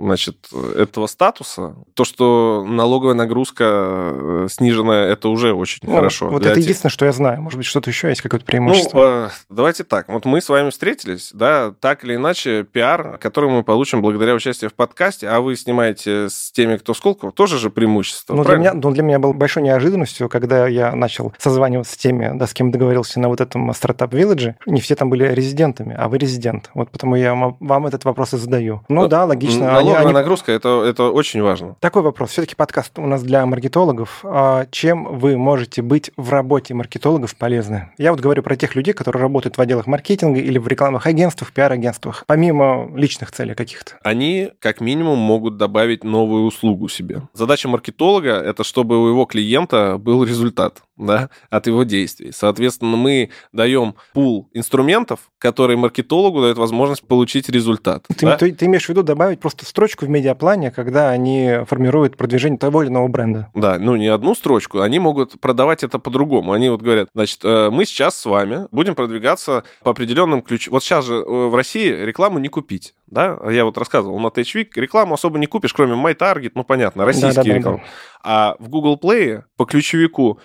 значит, 0.00 0.48
этого 0.76 1.06
статуса. 1.06 1.76
То, 1.94 2.04
что 2.04 2.66
налоговая 2.68 3.14
нагрузка 3.14 3.64
э, 3.64 4.46
снижена, 4.50 5.06
это 5.06 5.28
уже 5.28 5.54
очень 5.54 5.78
ну, 5.82 5.94
хорошо. 5.94 6.28
Вот 6.28 6.42
это 6.42 6.56
тех... 6.56 6.64
единственное, 6.64 6.90
что 6.90 7.06
я 7.06 7.12
знаю. 7.12 7.40
Может 7.40 7.56
быть, 7.56 7.66
что-то 7.66 7.88
еще 7.88 8.08
есть, 8.08 8.20
какое-то 8.20 8.44
преимущество? 8.44 9.30
Ну, 9.48 9.54
давайте 9.56 9.84
так. 9.84 10.08
Вот 10.08 10.24
мы 10.24 10.40
с 10.40 10.48
вами 10.48 10.70
встретились, 10.70 11.30
да, 11.32 11.72
так 11.78 12.04
или 12.04 12.16
иначе, 12.16 12.64
пиар, 12.64 13.18
который 13.18 13.48
мы 13.48 13.62
получим 13.62 14.02
благодаря 14.02 14.34
участию 14.34 14.70
в 14.70 14.74
подкасте, 14.74 15.28
а 15.28 15.40
вы 15.40 15.54
снимаете 15.54 16.28
с 16.28 16.50
теми, 16.50 16.76
кто 16.76 16.94
Сколково, 16.94 17.30
тоже 17.30 17.58
же 17.58 17.70
преимущество, 17.70 18.34
ну, 18.34 18.44
для 18.44 18.56
меня, 18.56 18.74
ну, 18.74 18.90
для 18.90 19.02
меня 19.04 19.18
было 19.20 19.32
большой 19.32 19.62
неожиданностью, 19.62 20.28
когда 20.28 20.66
я 20.66 20.79
я 20.80 20.94
начал 20.94 21.32
созваниваться 21.38 21.94
с 21.94 21.96
теми, 21.96 22.30
да, 22.34 22.46
с 22.46 22.54
кем 22.54 22.70
договорился 22.70 23.20
на 23.20 23.28
вот 23.28 23.40
этом 23.40 23.72
стартап 23.74 24.14
Village, 24.14 24.54
не 24.66 24.80
все 24.80 24.94
там 24.94 25.10
были 25.10 25.24
резидентами, 25.24 25.94
а 25.98 26.08
вы 26.08 26.18
резидент. 26.18 26.70
Вот 26.74 26.90
потому 26.90 27.16
я 27.16 27.34
вам 27.34 27.86
этот 27.86 28.04
вопрос 28.04 28.34
и 28.34 28.36
задаю. 28.38 28.82
Ну 28.88 29.08
да, 29.08 29.24
логично. 29.24 29.66
Налоговая 29.66 30.00
они, 30.00 30.12
нагрузка 30.12 30.52
это, 30.52 30.82
это 30.84 31.04
очень 31.10 31.42
важно. 31.42 31.76
Такой 31.80 32.02
вопрос. 32.02 32.30
Все-таки 32.30 32.54
подкаст 32.54 32.98
у 32.98 33.06
нас 33.06 33.22
для 33.22 33.44
маркетологов. 33.46 34.20
А 34.24 34.66
чем 34.70 35.18
вы 35.18 35.36
можете 35.36 35.82
быть 35.82 36.10
в 36.16 36.30
работе 36.30 36.74
маркетологов 36.74 37.36
полезны? 37.36 37.90
Я 37.98 38.12
вот 38.12 38.20
говорю 38.20 38.42
про 38.42 38.56
тех 38.56 38.74
людей, 38.74 38.94
которые 38.94 39.22
работают 39.22 39.58
в 39.58 39.60
отделах 39.60 39.86
маркетинга 39.86 40.40
или 40.40 40.58
в 40.58 40.66
рекламных 40.68 41.06
агентствах, 41.06 41.52
пиар-агентствах, 41.52 42.24
помимо 42.26 42.90
личных 42.94 43.32
целей 43.32 43.54
каких-то. 43.54 43.92
Они 44.02 44.50
как 44.58 44.80
минимум 44.80 45.18
могут 45.18 45.56
добавить 45.56 46.04
новую 46.04 46.44
услугу 46.44 46.88
себе. 46.88 47.22
Задача 47.34 47.68
маркетолога– 47.68 48.30
это 48.50 48.64
чтобы 48.64 49.02
у 49.02 49.08
его 49.08 49.24
клиента 49.24 49.98
был 49.98 50.24
результат 50.24 50.69
результат 50.70 50.89
да, 51.00 51.30
от 51.48 51.66
его 51.66 51.84
действий. 51.84 52.30
Соответственно, 52.32 52.96
мы 52.96 53.30
даем 53.52 53.94
пул 54.12 54.48
инструментов, 54.52 55.30
которые 55.38 55.76
маркетологу 55.76 56.42
дают 56.42 56.58
возможность 56.58 57.02
получить 57.06 57.48
результат. 57.48 58.04
Ты, 58.16 58.26
да? 58.26 58.36
ты, 58.36 58.52
ты 58.52 58.66
имеешь 58.66 58.86
в 58.86 58.88
виду 58.88 59.02
добавить 59.02 59.40
просто 59.40 59.64
строчку 59.64 60.06
в 60.06 60.08
медиаплане, 60.08 60.70
когда 60.70 61.10
они 61.10 61.60
формируют 61.66 62.16
продвижение 62.16 62.58
того 62.58 62.82
или 62.82 62.90
иного 62.90 63.08
бренда? 63.08 63.50
Да, 63.54 63.78
ну 63.78 63.96
не 63.96 64.08
одну 64.08 64.34
строчку, 64.34 64.80
они 64.80 64.98
могут 64.98 65.40
продавать 65.40 65.82
это 65.82 65.98
по-другому. 65.98 66.52
Они 66.52 66.68
вот 66.68 66.82
говорят, 66.82 67.08
значит, 67.14 67.40
э, 67.44 67.70
мы 67.70 67.84
сейчас 67.84 68.18
с 68.18 68.26
вами 68.26 68.66
будем 68.70 68.94
продвигаться 68.94 69.64
по 69.82 69.90
определенным 69.90 70.42
ключам. 70.42 70.72
Вот 70.72 70.84
сейчас 70.84 71.06
же 71.06 71.14
э, 71.14 71.24
в 71.24 71.54
России 71.54 71.88
рекламу 71.88 72.38
не 72.38 72.48
купить. 72.48 72.94
Да, 73.06 73.38
я 73.50 73.64
вот 73.64 73.76
рассказывал 73.76 74.20
на 74.20 74.28
THWeek, 74.28 74.68
рекламу 74.76 75.14
особо 75.14 75.38
не 75.40 75.46
купишь, 75.46 75.74
кроме 75.74 75.94
MyTarget, 75.94 76.52
ну 76.54 76.62
понятно, 76.62 77.04
российские 77.04 77.34
да, 77.34 77.42
да, 77.42 77.54
рекламы. 77.54 77.78
Да, 77.78 77.84
да. 77.84 77.90
А 78.22 78.56
в 78.60 78.68
Google 78.68 79.00
Play 79.02 79.42
по 79.56 79.64
ключевику 79.64 80.38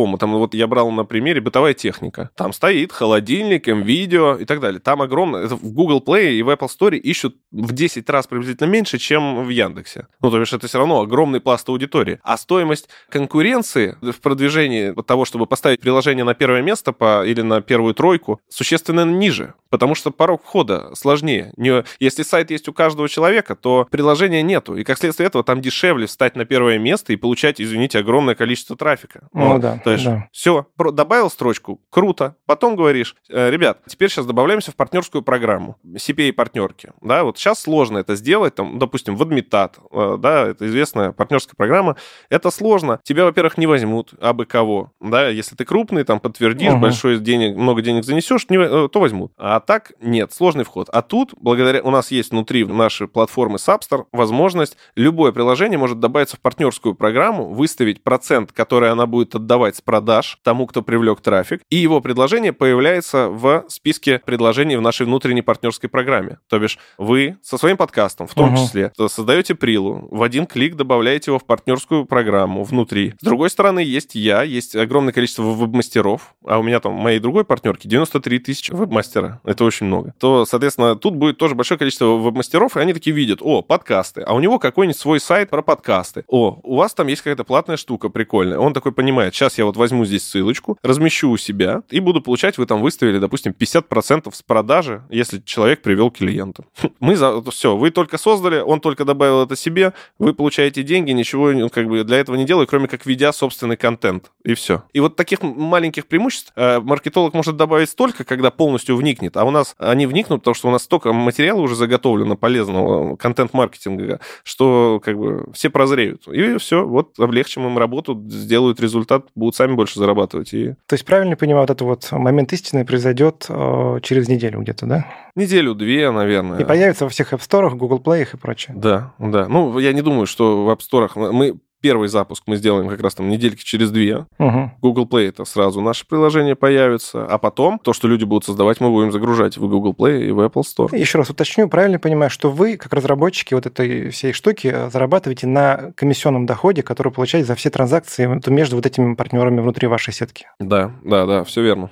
любому, 0.00 0.18
там 0.18 0.32
вот 0.32 0.54
я 0.54 0.66
брал 0.66 0.90
на 0.90 1.04
примере 1.04 1.40
бытовая 1.40 1.74
техника, 1.74 2.30
там 2.34 2.52
стоит 2.52 2.92
холодильник, 2.92 3.68
видео 3.68 4.36
и 4.36 4.44
так 4.44 4.60
далее. 4.60 4.80
Там 4.80 5.02
огромное, 5.02 5.44
это 5.44 5.56
в 5.56 5.72
Google 5.72 6.02
Play 6.06 6.32
и 6.32 6.42
в 6.42 6.48
Apple 6.48 6.68
Store 6.68 6.96
ищут 6.96 7.36
в 7.52 7.72
10 7.72 8.08
раз 8.10 8.26
приблизительно 8.26 8.68
меньше, 8.68 8.98
чем 8.98 9.44
в 9.44 9.48
Яндексе. 9.48 10.06
Ну, 10.22 10.30
то 10.30 10.40
есть 10.40 10.52
это 10.52 10.66
все 10.66 10.78
равно 10.78 11.00
огромный 11.00 11.40
пласт 11.40 11.68
аудитории. 11.68 12.18
А 12.22 12.36
стоимость 12.36 12.88
конкуренции 13.08 13.96
в 14.00 14.20
продвижении 14.20 14.94
того, 15.02 15.24
чтобы 15.24 15.46
поставить 15.46 15.80
приложение 15.80 16.24
на 16.24 16.34
первое 16.34 16.62
место 16.62 16.92
по, 16.92 17.24
или 17.26 17.42
на 17.42 17.60
первую 17.60 17.94
тройку, 17.94 18.40
существенно 18.48 19.04
ниже, 19.04 19.54
потому 19.70 19.94
что 19.94 20.10
порог 20.10 20.42
входа 20.42 20.94
сложнее. 20.94 21.52
Не, 21.56 21.84
если 21.98 22.22
сайт 22.22 22.50
есть 22.50 22.68
у 22.68 22.72
каждого 22.72 23.08
человека, 23.08 23.54
то 23.54 23.86
приложения 23.90 24.42
нету, 24.42 24.76
и 24.76 24.84
как 24.84 24.98
следствие 24.98 25.26
этого 25.26 25.44
там 25.44 25.60
дешевле 25.60 26.06
встать 26.06 26.36
на 26.36 26.44
первое 26.44 26.78
место 26.78 27.12
и 27.12 27.16
получать, 27.16 27.60
извините, 27.60 27.98
огромное 27.98 28.34
количество 28.34 28.76
трафика. 28.76 29.28
Ну, 29.32 29.54
вот. 29.54 29.60
да. 29.60 29.79
То 29.84 29.90
есть 29.92 30.04
да. 30.04 30.28
все, 30.32 30.66
добавил 30.92 31.30
строчку, 31.30 31.80
круто. 31.90 32.36
Потом 32.46 32.76
говоришь, 32.76 33.16
«Э, 33.28 33.50
ребят, 33.50 33.78
теперь 33.86 34.08
сейчас 34.10 34.26
добавляемся 34.26 34.72
в 34.72 34.76
партнерскую 34.76 35.22
программу, 35.22 35.76
CPA-партнерки. 35.84 36.92
Да, 37.00 37.24
вот 37.24 37.38
сейчас 37.38 37.60
сложно 37.62 37.98
это 37.98 38.14
сделать, 38.16 38.54
там, 38.54 38.78
допустим, 38.78 39.16
в 39.16 39.22
Адмитат, 39.22 39.78
э, 39.90 40.16
да, 40.18 40.48
это 40.48 40.66
известная 40.66 41.12
партнерская 41.12 41.54
программа. 41.56 41.96
Это 42.28 42.50
сложно. 42.50 43.00
Тебя, 43.02 43.24
во-первых, 43.24 43.58
не 43.58 43.66
возьмут, 43.66 44.12
абы 44.20 44.46
кого. 44.46 44.92
Да, 45.00 45.28
если 45.28 45.54
ты 45.56 45.64
крупный, 45.64 46.04
там, 46.04 46.20
подтвердишь, 46.20 46.72
Мгм. 46.72 46.80
большой 46.80 47.18
денег, 47.18 47.56
много 47.56 47.82
денег 47.82 48.04
занесешь, 48.04 48.48
не, 48.48 48.56
э, 48.58 48.88
то 48.88 49.00
возьмут. 49.00 49.32
А 49.36 49.60
так 49.60 49.92
нет, 50.00 50.32
сложный 50.32 50.64
вход. 50.64 50.88
А 50.90 51.02
тут, 51.02 51.34
благодаря, 51.40 51.82
у 51.82 51.90
нас 51.90 52.10
есть 52.10 52.30
внутри 52.30 52.64
нашей 52.64 53.08
платформы 53.08 53.56
Substar 53.56 54.04
возможность, 54.12 54.76
любое 54.96 55.32
приложение 55.32 55.78
может 55.78 56.00
добавиться 56.00 56.36
в 56.36 56.40
партнерскую 56.40 56.94
программу, 56.94 57.52
выставить 57.52 58.02
процент, 58.02 58.52
который 58.52 58.90
она 58.90 59.06
будет 59.06 59.34
отдавать 59.34 59.69
с 59.76 59.80
продаж 59.80 60.38
тому, 60.42 60.66
кто 60.66 60.82
привлек 60.82 61.20
трафик, 61.20 61.62
и 61.70 61.76
его 61.76 62.00
предложение 62.00 62.52
появляется 62.52 63.28
в 63.28 63.64
списке 63.68 64.20
предложений 64.24 64.76
в 64.76 64.80
нашей 64.82 65.06
внутренней 65.06 65.42
партнерской 65.42 65.88
программе. 65.88 66.38
То 66.48 66.58
бишь, 66.58 66.78
вы 66.98 67.36
со 67.42 67.58
своим 67.58 67.76
подкастом, 67.76 68.26
в 68.26 68.34
том 68.34 68.50
Мгм. 68.52 68.56
числе, 68.56 68.92
создаете 69.08 69.54
прилу, 69.54 70.08
в 70.10 70.22
один 70.22 70.46
клик 70.46 70.76
добавляете 70.76 71.30
его 71.30 71.38
в 71.38 71.44
партнерскую 71.44 72.04
программу 72.06 72.64
внутри. 72.64 73.14
С 73.20 73.24
другой 73.24 73.50
стороны, 73.50 73.80
есть 73.80 74.14
я, 74.14 74.42
есть 74.42 74.76
огромное 74.76 75.12
количество 75.12 75.42
веб-мастеров, 75.42 76.34
а 76.46 76.58
у 76.58 76.62
меня 76.62 76.80
там, 76.80 76.92
моей 76.94 77.18
другой 77.18 77.44
партнерки, 77.44 77.86
93 77.86 78.38
тысячи 78.38 78.72
веб-мастера. 78.72 79.40
Это 79.44 79.64
очень 79.64 79.86
много. 79.86 80.14
То, 80.18 80.44
соответственно, 80.44 80.96
тут 80.96 81.14
будет 81.14 81.38
тоже 81.38 81.54
большое 81.54 81.78
количество 81.78 82.16
веб-мастеров, 82.16 82.76
и 82.76 82.80
они 82.80 82.92
такие 82.92 83.14
видят, 83.14 83.38
о, 83.42 83.62
подкасты, 83.62 84.22
а 84.22 84.34
у 84.34 84.40
него 84.40 84.58
какой-нибудь 84.58 84.98
свой 84.98 85.20
сайт 85.20 85.50
про 85.50 85.62
подкасты. 85.62 86.24
О, 86.28 86.58
у 86.62 86.76
вас 86.76 86.94
там 86.94 87.06
есть 87.06 87.22
какая-то 87.22 87.44
платная 87.44 87.76
штука 87.76 88.08
прикольная. 88.08 88.58
Он 88.58 88.72
такой 88.74 88.92
понимает, 88.92 89.34
сейчас 89.34 89.58
я 89.60 89.66
вот 89.66 89.76
возьму 89.76 90.04
здесь 90.04 90.26
ссылочку, 90.26 90.78
размещу 90.82 91.30
у 91.30 91.36
себя 91.36 91.82
и 91.90 92.00
буду 92.00 92.20
получать, 92.20 92.56
вы 92.58 92.66
там 92.66 92.80
выставили, 92.80 93.18
допустим, 93.18 93.54
50% 93.58 94.34
с 94.34 94.42
продажи, 94.42 95.02
если 95.10 95.38
человек 95.44 95.82
привел 95.82 96.10
клиента. 96.10 96.64
Мы 97.00 97.16
за... 97.16 97.42
Все, 97.50 97.76
вы 97.76 97.90
только 97.90 98.16
создали, 98.18 98.60
он 98.60 98.80
только 98.80 99.04
добавил 99.04 99.42
это 99.42 99.56
себе, 99.56 99.92
вы 100.18 100.34
получаете 100.34 100.82
деньги, 100.82 101.10
ничего 101.10 101.52
ну, 101.52 101.68
как 101.68 101.88
бы 101.88 102.04
для 102.04 102.18
этого 102.18 102.36
не 102.36 102.46
делая, 102.46 102.66
кроме 102.66 102.88
как 102.88 103.04
ведя 103.06 103.32
собственный 103.32 103.76
контент. 103.76 104.30
И 104.44 104.54
все. 104.54 104.82
И 104.92 105.00
вот 105.00 105.16
таких 105.16 105.42
маленьких 105.42 106.06
преимуществ 106.06 106.52
э, 106.56 106.80
маркетолог 106.80 107.34
может 107.34 107.56
добавить 107.56 107.90
столько, 107.90 108.24
когда 108.24 108.50
полностью 108.50 108.96
вникнет. 108.96 109.36
А 109.36 109.44
у 109.44 109.50
нас 109.50 109.74
они 109.78 110.06
вникнут, 110.06 110.40
потому 110.40 110.54
что 110.54 110.68
у 110.68 110.70
нас 110.70 110.84
столько 110.84 111.12
материала 111.12 111.60
уже 111.60 111.74
заготовлено 111.74 112.36
полезного 112.36 113.16
контент-маркетинга, 113.16 114.20
что 114.42 115.00
как 115.04 115.18
бы 115.18 115.46
все 115.52 115.68
прозреют. 115.68 116.26
И 116.28 116.56
все, 116.56 116.86
вот 116.86 117.18
облегчим 117.18 117.66
им 117.66 117.76
работу, 117.76 118.18
сделают 118.28 118.80
результат, 118.80 119.26
будут 119.34 119.49
сами 119.54 119.74
больше 119.74 119.98
зарабатывать. 119.98 120.52
И 120.54 120.74
То 120.86 120.94
есть 120.94 121.04
правильно 121.04 121.36
понимаю, 121.36 121.62
вот 121.62 121.70
этот 121.70 121.82
вот 121.82 122.12
момент 122.12 122.52
истины 122.52 122.84
произойдет 122.84 123.46
э, 123.48 123.98
через 124.02 124.28
неделю 124.28 124.60
где-то, 124.60 124.86
да? 124.86 125.06
неделю-две, 125.36 126.10
наверное. 126.10 126.60
И 126.60 126.64
появится 126.64 127.04
во 127.04 127.10
всех 127.10 127.32
App 127.32 127.40
Store, 127.40 127.70
Google 127.70 127.98
Play 127.98 128.28
и 128.32 128.36
прочее. 128.36 128.76
Да, 128.76 129.12
да. 129.18 129.48
Ну, 129.48 129.78
я 129.78 129.92
не 129.92 130.02
думаю, 130.02 130.26
что 130.26 130.64
в 130.64 130.70
App 130.70 130.80
Store 130.80 131.32
мы 131.32 131.56
первый 131.80 132.08
запуск 132.08 132.44
мы 132.46 132.56
сделаем 132.56 132.88
как 132.88 133.00
раз 133.00 133.14
там 133.14 133.28
недельки 133.28 133.64
через 133.64 133.90
две. 133.90 134.26
Угу. 134.38 134.72
Google 134.80 135.06
Play 135.06 135.28
это 135.28 135.44
сразу 135.44 135.80
наше 135.80 136.06
приложение 136.06 136.56
появится, 136.56 137.24
а 137.24 137.38
потом 137.38 137.78
то, 137.78 137.92
что 137.92 138.08
люди 138.08 138.24
будут 138.24 138.44
создавать, 138.44 138.80
мы 138.80 138.90
будем 138.90 139.12
загружать 139.12 139.56
в 139.56 139.68
Google 139.68 139.92
Play 139.92 140.28
и 140.28 140.30
в 140.30 140.40
Apple 140.40 140.62
Store. 140.62 140.96
Еще 140.96 141.18
раз 141.18 141.30
уточню, 141.30 141.68
правильно 141.68 141.98
понимаю, 141.98 142.30
что 142.30 142.50
вы, 142.50 142.76
как 142.76 142.92
разработчики 142.92 143.54
вот 143.54 143.66
этой 143.66 144.10
всей 144.10 144.32
штуки, 144.32 144.70
э, 144.72 144.90
зарабатываете 144.90 145.46
на 145.46 145.92
комиссионном 145.96 146.46
доходе, 146.46 146.82
который 146.82 147.12
получаете 147.12 147.46
за 147.46 147.54
все 147.54 147.70
транзакции 147.70 148.40
между 148.50 148.76
вот 148.76 148.86
этими 148.86 149.14
партнерами 149.14 149.60
внутри 149.60 149.88
вашей 149.88 150.12
сетки. 150.12 150.46
Да, 150.58 150.92
да, 151.02 151.26
да, 151.26 151.44
все 151.44 151.62
верно. 151.62 151.90